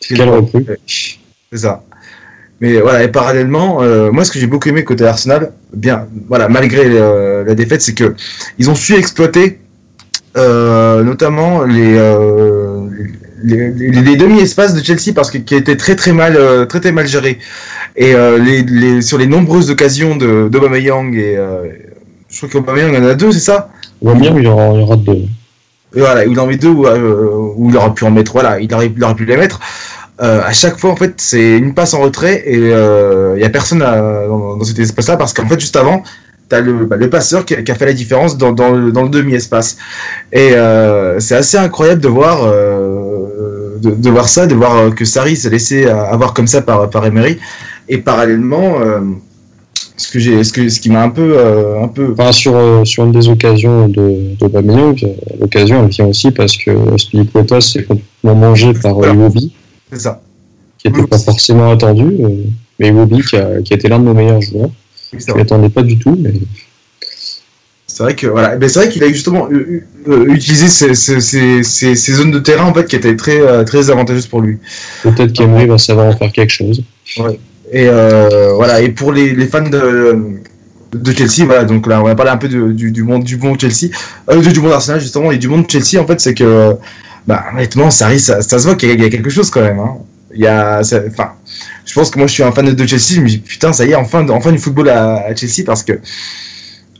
[0.00, 0.66] Quel recrue.
[0.86, 1.82] C'est ça.
[2.60, 6.48] Mais voilà, et parallèlement, euh, moi ce que j'ai beaucoup aimé côté Arsenal, bien, voilà,
[6.48, 8.14] malgré euh, la défaite, c'est que
[8.58, 9.58] ils ont su exploiter
[10.36, 12.86] euh, notamment les, euh,
[13.42, 16.36] les, les- les demi-espaces de Chelsea parce que qui étaient très très mal
[16.68, 17.38] très très mal gérés
[17.96, 21.64] et euh, les, sur les nombreuses occasions de d'Aubameyang et euh,
[22.28, 23.70] je crois qu'Aubameyang en a deux, c'est ça?
[24.02, 25.12] Wamir, il y aura, aura deux.
[25.96, 28.72] et voilà, il en met deux où, où il aurait pu en mettre, voilà, il
[28.72, 29.58] aurait, il aurait pu les mettre.
[30.22, 33.48] Euh, à chaque fois, en fait, c'est une passe en retrait et il n'y a
[33.50, 36.02] personne à- dans, dans cet espace-là parce qu'en fait, juste avant,
[36.50, 38.70] tu as le, bah, le passeur qui, a- qui a fait la différence dans, dans
[38.72, 39.78] le, demi-espace.
[40.32, 44.90] Et euh, c'est assez incroyable de voir, euh, de, de voir ça, de voir euh,
[44.90, 47.38] que Sarri s'est laissé euh, avoir comme ça par, par Emery.
[47.88, 49.00] Et parallèlement, euh,
[49.96, 52.54] ce, que j'ai, ce, que, ce qui m'a un peu, euh, un peu Enfin, sur,
[52.56, 55.08] euh, sur une des occasions de, euh,
[55.40, 59.14] l'occasion elle vient aussi parce que Spilicueta s'est complètement mangé par euh, Voilà.
[59.92, 60.20] C'est ça.
[60.78, 62.04] qui n'était pas forcément attendu.
[62.04, 62.28] euh,
[62.78, 64.70] mais Iwobi qui a, qui a été l'un de nos meilleurs joueurs.
[65.12, 66.32] Je ne m'attendais pas du tout, mais
[67.86, 70.94] C'est vrai que voilà, ben, c'est vrai qu'il a justement eu- eu- euh, utilisé ces,
[70.94, 74.26] ces, ces, ces- ces zones de terrain en fait qui étaient très euh, très avantageuses
[74.28, 74.58] pour lui.
[75.02, 76.82] peut-être qu'Emery va savoir en faire quelque chose.
[77.72, 80.16] Et euh, voilà, et pour les, les fans de,
[80.92, 83.36] de Chelsea, voilà, donc là on va parler un peu de- du, du monde du
[83.36, 83.90] bon Chelsea,
[84.30, 86.76] euh, du, du monde Arsenal justement et du monde Chelsea en fait, c'est que
[87.30, 89.78] bah honnêtement, ça ça, se voit qu'il y, a- quelque chose quand même.
[89.78, 89.98] Hein.
[90.34, 91.34] Il y a, enfin,
[91.86, 93.94] je pense que moi je suis un fan de Chelsea, dis putain ça y est,
[93.94, 96.00] enfin, enfin du football à, Chelsea parce que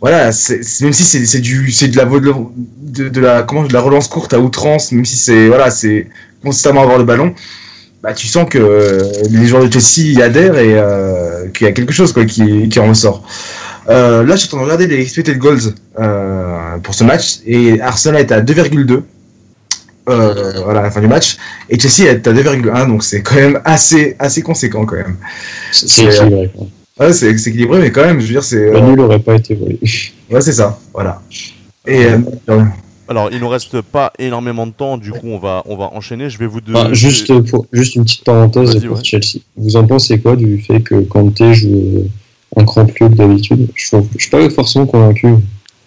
[0.01, 4.33] voilà, même si c'est du c'est de la de la comment de la relance courte
[4.33, 6.07] à outrance, même si c'est voilà c'est
[6.45, 7.35] constamment avoir le ballon,
[8.01, 11.71] bah tu sens que euh, les joueurs de Chelsea y adhèrent et euh, qu'il y
[11.71, 13.25] a quelque chose quoi qui qui en ressort.
[13.89, 17.41] Euh, là, je suis en train de regarder les expected goals euh, pour ce match
[17.47, 19.03] et Arsenal est à 2,2
[20.09, 21.37] euh, voilà, à la fin du match
[21.69, 25.17] et Chelsea est à 2,1 donc c'est quand même assez assez conséquent quand même.
[25.73, 26.51] C'est équilibré.
[26.99, 29.35] Ouais, c'est équilibré mais quand même, je veux dire c'est Le euh, nul n'aurait pas
[29.35, 29.79] été volé.
[30.31, 31.21] ouais c'est ça, voilà.
[31.87, 32.65] Et euh,
[33.09, 36.29] Alors, il nous reste pas énormément de temps, du coup, on va, on va enchaîner.
[36.29, 36.81] Je vais vous donner.
[36.91, 39.05] Ah, juste, pour, juste une petite parenthèse pour ouais.
[39.05, 39.41] Chelsea.
[39.57, 42.09] Vous en pensez quoi du fait que Kanté joue
[42.57, 43.69] un cran plus haut que d'habitude?
[43.75, 45.29] Je je suis pas forcément convaincu.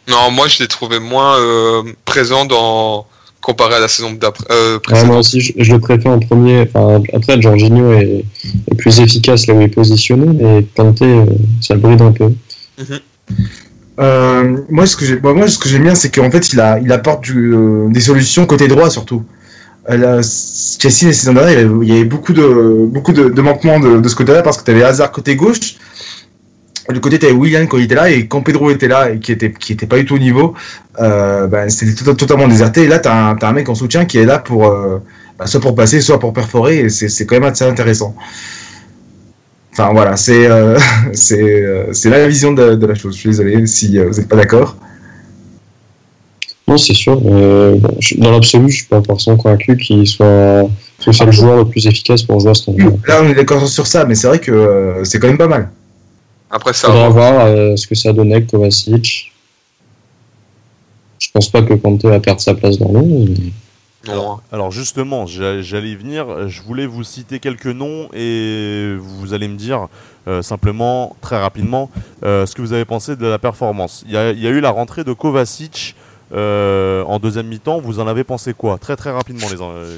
[0.09, 3.05] Non, moi je l'ai trouvé moins euh, présent dans
[3.43, 4.45] comparé à la saison d'après.
[4.51, 5.07] Euh, Ouais, précédente.
[5.07, 6.61] moi aussi, je, je le préfère en premier.
[6.73, 8.25] Enfin, après, Jorginho est,
[8.71, 11.25] est plus efficace là où il est positionné, mais Kanté, euh,
[11.61, 12.31] ça bride un peu.
[13.99, 16.59] Euh, moi, ce que j'ai, moi, moi, ce que j'aime bien, c'est qu'en fait, il,
[16.59, 19.23] a, il apporte du, euh, des solutions côté droit surtout.
[19.89, 23.11] Euh, là, Chelsea, la saison dernière, il y avait, il y avait beaucoup de, beaucoup
[23.13, 25.75] de, de manquements de, de ce côté-là parce que tu avais Hazard côté gauche.
[26.89, 29.19] Du côté, tu avais William quand il était là et quand Pedro était là et
[29.19, 30.53] qui était, qui était pas du tout au niveau,
[30.99, 32.84] euh, ben, c'était to- totalement déserté.
[32.84, 34.99] Et là, tu as, un mec en soutien qui est là pour, euh,
[35.39, 38.13] bah, soit pour passer, soit pour perforer et c'est quand même assez intéressant.
[39.71, 40.77] Enfin voilà, c'est euh,
[41.13, 43.15] c'est euh, c'est la vision de, de la chose.
[43.15, 44.75] Je suis désolé si vous n'êtes pas d'accord.
[46.67, 47.19] Non, c'est sûr.
[47.21, 50.63] dans l'absolu, je suis pas forcément convaincu qu'il soit,
[51.03, 52.95] que soit le joueur le plus efficace pour jouer à ce moment-là.
[53.07, 55.69] Là, on est d'accord sur ça, mais c'est vrai que c'est quand même pas mal.
[56.56, 59.32] Après ça, Faudra voir euh, ce que ça donnait avec Kovacic.
[61.20, 63.26] Je pense pas que Kanté va perdre sa place dans l'ombre.
[63.28, 64.38] mais- non.
[64.51, 66.47] Alors justement, j'a- j'allais y venir.
[66.49, 69.88] Je voulais vous citer quelques noms et vous allez me dire
[70.28, 71.89] euh, simplement, très rapidement,
[72.24, 74.04] euh, ce que vous avez pensé de la performance.
[74.06, 75.95] Il y a, il y a eu la rentrée de Kovacic
[76.34, 77.80] euh, en deuxième mi-temps.
[77.80, 78.78] Vous en avez pensé quoi?
[78.78, 79.56] Très très rapidement les,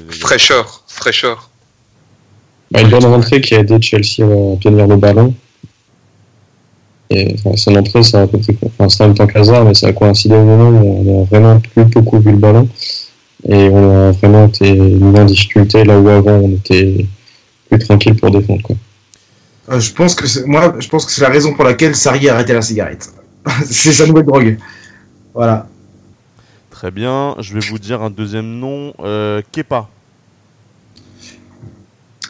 [0.08, 0.12] les.
[0.14, 1.50] Fraîcheur, fraîcheur.
[2.70, 5.34] Bah, une bonne rentrée qui a aidé Chelsea à tenir le ballon.
[7.10, 9.92] Et enfin, son entrée, ça a, enfin, c'est en même temps qu'Hazard, mais ça a
[9.92, 12.68] coïncidé au moment où on a vraiment plus beaucoup vu le ballon.
[13.48, 17.06] Et on a vraiment été mis en difficulté là où avant on était
[17.70, 18.62] plus tranquille pour défendre.
[18.62, 18.76] Quoi.
[19.70, 22.28] Euh, je pense que c'est- moi, je pense que c'est la raison pour laquelle Sarri
[22.28, 23.08] a arrêté la cigarette.
[23.66, 24.58] c'est sa nouvelle drogue.
[25.34, 25.68] Voilà.
[26.70, 27.36] Très bien.
[27.38, 28.92] Je vais vous dire un deuxième nom.
[29.00, 29.88] Euh, Kepa.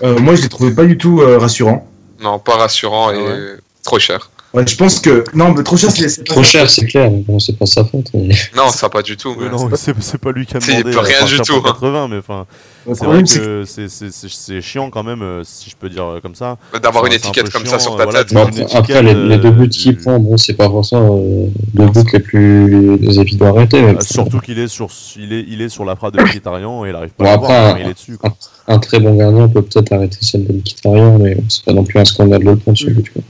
[0.02, 1.88] Euh, moi, je l'ai trouvé pas du tout euh, rassurant.
[2.20, 3.08] Non, pas rassurant.
[3.08, 3.56] Ah et ouais.
[3.82, 4.30] trop cher.
[4.56, 5.22] Ouais, je pense que.
[5.34, 6.08] Non, mais trop cher, c'est.
[6.08, 6.48] c'est pas Trop ça.
[6.50, 7.10] cher, c'est clair.
[7.10, 8.06] mais Bon, c'est pas sa faute.
[8.14, 9.28] mais- Non, ça pas du tout.
[9.30, 10.96] Ouais, mais- non, c'est c'est pas lui qui a C'est- il demandé.
[10.96, 11.72] peut rien à du tout, pour hein.
[11.74, 12.46] 80, mais enfin,
[12.88, 13.64] Le c'est vrai c'est que.
[13.66, 16.56] c'est- c'est c'est- c'est chiant quand même, euh, si je peux dire euh, comme ça.
[16.82, 18.32] D'avoir une C'est un étiquette comme ça sur euh, ta voilà, tête.
[18.32, 21.48] Bon, après, les, les deux euh, buts du- qu'il prend, bon, c'est pas forcément euh,
[21.74, 23.82] le but les plus évidents à arrêter.
[23.82, 24.88] mais surtout qu'il est sur,
[25.18, 27.34] il est, il est sur la frappe de Mkhitaryan et il arrive pas Bon, à
[27.34, 28.16] après, l'avoir, un- il est dessus.
[28.16, 28.34] quoi.
[28.68, 31.98] Un très bon gardien peut peut-être arrêter celle de Mkhitaryan, mais c'est pas non plus
[32.00, 33.12] un scandale de le prendre sur le but.
[33.12, 33.22] quoi.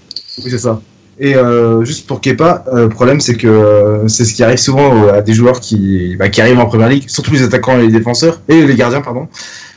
[0.44, 0.80] Oui, c'est ça.
[1.18, 4.58] Et euh, juste pour Kepa, euh, le problème c'est que euh, c'est ce qui arrive
[4.58, 7.86] souvent à des joueurs qui, bah, qui arrivent en première ligue, surtout les attaquants et
[7.86, 9.26] les défenseurs, et les gardiens, pardon,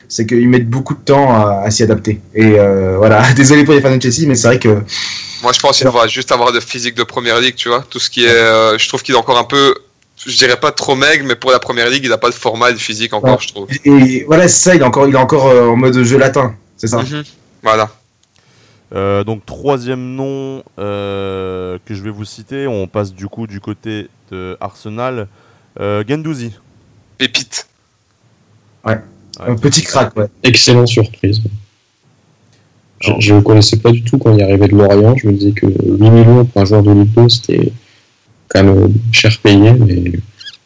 [0.09, 2.19] c'est qu'ils mettent beaucoup de temps à, à s'y adapter.
[2.35, 2.57] Et
[2.97, 4.81] voilà, désolé pour les fans de Chelsea, mais c'est vrai que
[5.43, 7.85] Moi, je pense qu'il va juste avoir de physique de première ligue, tu vois.
[7.89, 8.77] Tout ce qui est.
[8.77, 9.73] je trouve qu'il est encore un peu.
[10.25, 12.73] Je dirais pas trop maigre, mais pour la première ligue, il a pas de format
[12.73, 13.37] de physique encore, Ouais.
[13.39, 13.67] je trouve.
[13.85, 16.53] et voilà, c'est ça, il est encore, il est encore euh, en mode jeu latin,
[16.75, 16.97] c'est ça.
[16.97, 17.23] Mhm.
[17.63, 17.89] Voilà.
[18.95, 23.59] Euh, donc troisième nom euh, que je vais vous citer, on passe du coup du
[23.59, 25.27] côté de Arsenal,
[25.79, 26.53] euh, Gendouzi.
[27.17, 27.67] Pépite.
[29.41, 30.25] Un petit crack, ouais.
[30.43, 31.41] Excellente surprise.
[32.99, 35.15] Je, Alors- je ne connaissais pas du tout quand il arrivait de Lorient.
[35.15, 37.71] Je me disais que 8 millions pour un joueur de Ligue 2, c'était
[38.49, 39.71] quand même euh, cher payé.
[39.73, 40.11] Mais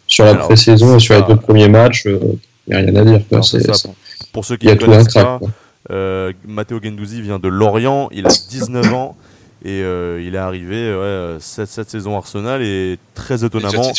[0.07, 2.19] sur la pré-saison et sur les deux premiers matchs, il
[2.67, 3.19] n'y a rien à dire.
[3.29, 3.37] quoi.
[3.39, 3.89] Alors, ça.
[4.31, 5.23] Pour ceux qui Il y a ne tout un connaissent crack.
[5.25, 5.49] pas, quoi.
[5.91, 9.17] Euh, Matteo Gendouzi vient de Lorient, il a 19 ans
[9.65, 13.91] et euh, il est arrivé ouais, cette, cette saison Arsenal et très étonnamment,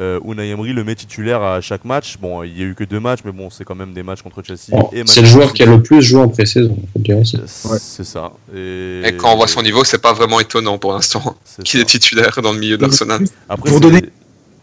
[0.00, 2.16] euh, Unai Emery le met titulaire à chaque match.
[2.20, 4.22] Bon, il y a eu que deux matchs, mais bon, c'est quand même des matchs
[4.22, 4.70] contre Chelsea.
[4.70, 6.76] Bon, et c'est le joueur qui a le plus joué en pré-saison.
[7.08, 7.22] Euh,
[7.78, 8.32] C'est ça.
[8.52, 11.84] Et, Et quand on voit son niveau, c'est pas vraiment étonnant pour l'instant qu'il est
[11.84, 13.24] titulaire dans le milieu d'Arsenal.
[13.48, 14.02] Après, Pour donner-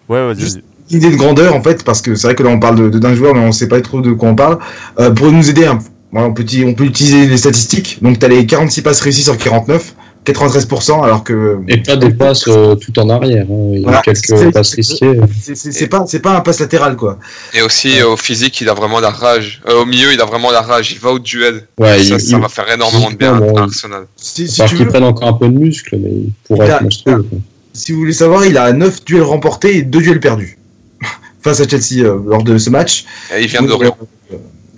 [0.10, 0.98] Ouais, vas-y, Juste- vas-y.
[0.98, 2.98] Idée de grandeur en fait, parce que c'est vrai que là on parle de- de-
[3.00, 4.58] d'un joueur, mais on sait pas trop de quoi on parle.
[5.00, 5.78] Euh, pour nous aider, hein,
[6.12, 8.00] voilà, on, peut, on peut utiliser les statistiques.
[8.02, 9.96] Donc tu as les 46 passes réussies sur 49,
[10.26, 13.46] 93%, alors que Et pas des passes euh, tout en arrière.
[13.50, 13.72] hein.
[13.74, 15.20] Il y a quelques C'est- passes risquées.
[15.42, 15.88] c'est- c'est c'est
[16.20, 17.18] pas, un passe latéral quoi.
[17.54, 19.62] Et aussi, euh, au physique, il a vraiment la rage.
[19.68, 20.92] Euh, au milieu, il a vraiment la rage.
[20.92, 21.68] Il va au duel.
[21.80, 24.06] Ouais, ça, il, ça il- va faire énormément de bien bon, à Arsenal.
[24.18, 26.84] Si, si qu'il prenne encore un peu de muscle, mais il pourrait Il a- être
[26.84, 27.24] monstrueux.
[27.24, 27.38] quoi.
[27.74, 30.58] si vous voulez savoir, il a 9 duels remportés et 2 duels perdus
[31.42, 33.06] face à Chelsea euh, lors de ce match.
[33.36, 33.90] Et il vient de euh,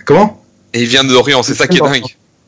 [0.06, 0.38] comment?
[0.74, 2.02] Et il vient de Lorient, c'est ça qui est dingue.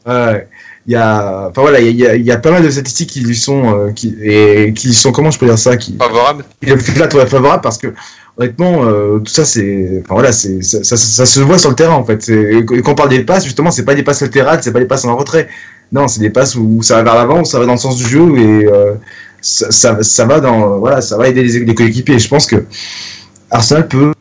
[0.07, 0.49] Ouais.
[0.87, 3.09] Il y a, enfin voilà, il y a, il y a pas mal de statistiques
[3.09, 6.45] qui lui sont, euh, qui, et qui sont, comment je peux dire ça, qui, Favorable.
[6.63, 7.95] qui le flattent, ouais, favorable parce que
[8.37, 11.77] honnêtement, euh, tout ça, c'est, enfin voilà, c'est, ça, ça, ça se voit sur le
[11.77, 12.23] terrain en fait.
[12.23, 14.85] C'est- Quand on parle des passes, justement, c'est pas des passes latérales, c'est pas des
[14.85, 15.49] passes en retrait.
[15.91, 17.97] Non, c'est des passes où ça va vers l'avant, où ça va dans le sens
[17.97, 18.95] du jeu et euh,
[19.41, 22.17] ça, ça, ça va dans, voilà, ça va aider les, les coéquipiers.
[22.17, 22.65] Et je pense que
[23.51, 24.13] Arsenal peut,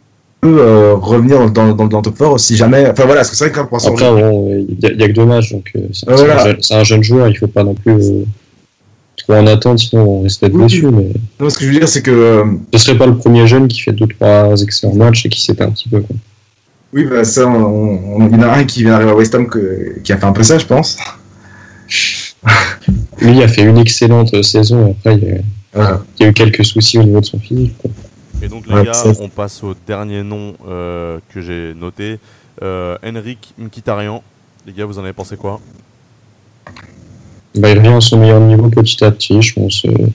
[0.43, 3.35] peut, euh, revenir dans, dans, dans le top 4 si jamais, enfin voilà, parce que
[3.35, 5.79] c'est vrai que pour Après, bon, il n'y a, a que deux matchs, donc euh,
[5.91, 6.41] c'est Ah, voilà.
[6.41, 8.23] un, jeune- c'est un jeune joueur, il faut pas non plus euh,
[9.17, 10.63] trop en attendre, sinon on risque d'être Oui.
[10.63, 10.85] déçu.
[10.87, 13.47] Mais non, ce que je veux dire, c'est que euh, ce serait pas le premier
[13.47, 16.01] jeune qui fait deux trois excellents matchs et qui s'éteint un petit peu.
[16.01, 16.15] quoi.
[16.93, 19.33] Oui, bah ça, on, on- il y en a un qui vient d'arriver à West
[19.33, 20.97] Ham que- qui a fait un peu ça, je pense.
[23.21, 25.31] Lui il a fait une excellente saison, après il y
[25.79, 27.73] a, il y a eu quelques soucis au niveau de son physique.
[27.81, 27.89] quoi.
[28.43, 32.19] Et donc les Ouais, gars, on passe au dernier nom euh, que j'ai noté.
[32.61, 34.21] Euh, Henrik Mkhitaryan.
[34.67, 35.61] Les gars, vous en avez pensé quoi?
[37.55, 39.85] Bah, il revient à son meilleur niveau petit à petit, je pense.
[39.85, 40.07] euh,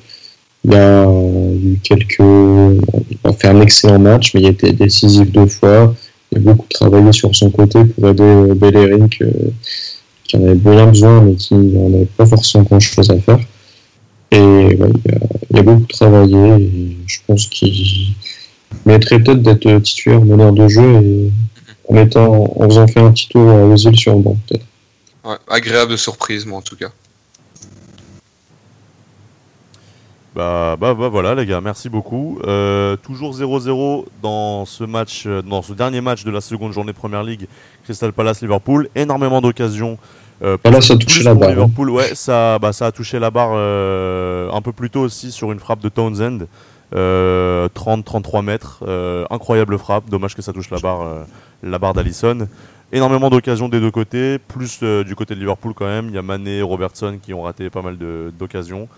[0.65, 2.19] il a eu quelques.
[2.21, 5.95] Il a fait un excellent match, mais il a été décisif deux fois.
[6.33, 10.87] Il a beaucoup travaillé sur son côté pour aider euh, Bellerin, qui en avait bien
[10.87, 13.39] besoin, mais qui n'en avait pas forcément grand chose à faire.
[14.31, 15.19] Et ouais, il, a,
[15.51, 18.15] il a beaucoup travaillé, et je pense qu'il
[18.85, 21.31] mériterait peut-être d'être titulaire meneur de jeu et
[21.89, 24.65] en, mettant, en faisant faire un petit tour à Ozil sur le banc, peut-être.
[25.25, 26.91] Ouais, agréable surprise, moi, en tout cas.
[30.35, 32.39] Bah, bah, bah voilà les gars, merci beaucoup.
[32.47, 36.93] Euh, toujours 0-0 dans ce match, euh, dans ce dernier match de la seconde journée
[36.93, 37.49] Première Ligue,
[37.83, 38.89] Crystal Palace Liverpool.
[38.95, 39.99] Énormément d'occasions.
[40.43, 41.53] Euh, là, ça a touché la barre, hein.
[41.53, 45.33] Liverpool, ouais, ça, bah, ça a touché la barre euh, un peu plus tôt aussi
[45.33, 46.47] sur une frappe de Townsend.
[46.95, 48.81] Euh, 30-33 mètres.
[48.87, 50.09] Euh, incroyable frappe.
[50.09, 51.27] Dommage que ça touche la barre,
[51.63, 52.49] la barre d'Alisson.
[52.93, 54.39] Énormément d'occasions des deux côtés.
[54.39, 56.09] Plus du côté de Liverpool quand même.
[56.09, 57.99] Il y a Mané et Robertson qui ont raté pas mal
[58.39, 58.89] d'occasions.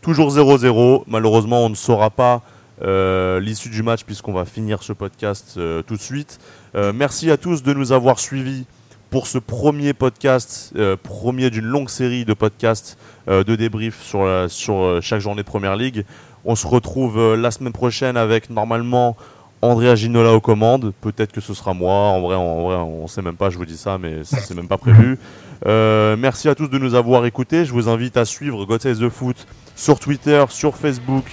[0.00, 1.04] Toujours 0-0.
[1.06, 2.42] Malheureusement, on ne saura pas
[2.82, 6.38] euh, l'issue du match puisqu'on va finir ce podcast euh, tout de suite.
[6.74, 8.66] Euh, merci à tous de nous avoir suivis
[9.10, 12.98] pour ce premier podcast, euh, premier d'une longue série de podcasts
[13.28, 16.04] euh, de débrief sur, euh, chaque journée de Première Ligue.
[16.44, 19.16] On se retrouve la semaine prochaine avec normalement
[19.62, 20.92] Andrea Ginola aux commandes.
[21.00, 21.92] Peut-être que ce sera moi.
[21.92, 24.54] En vrai, en vrai on ne sait même pas, je vous dis ça, mais c'est
[24.54, 25.18] même pas prévu.
[25.64, 27.64] Merci à tous de nous avoir écoutés.
[27.64, 31.24] Je vous invite à suivre God Save the Foot sur Twitter, sur Facebook,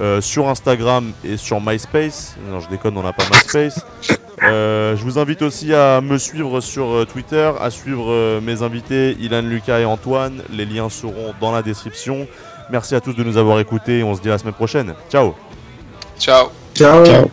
[0.00, 2.36] euh, sur Instagram et sur MySpace.
[2.48, 3.84] Non, je déconne, on n'a pas MySpace.
[4.42, 9.14] Euh, je vous invite aussi à me suivre sur euh, Twitter, à suivre mes invités
[9.20, 10.42] Ilan, Lucas et Antoine.
[10.50, 12.26] Les liens seront dans la description.
[12.70, 14.94] Merci à tous de nous avoir écoutés et on se dit à la semaine prochaine.
[15.10, 15.34] Ciao
[16.18, 16.46] Ciao.
[16.74, 17.04] Ciao.
[17.04, 17.30] Ciao.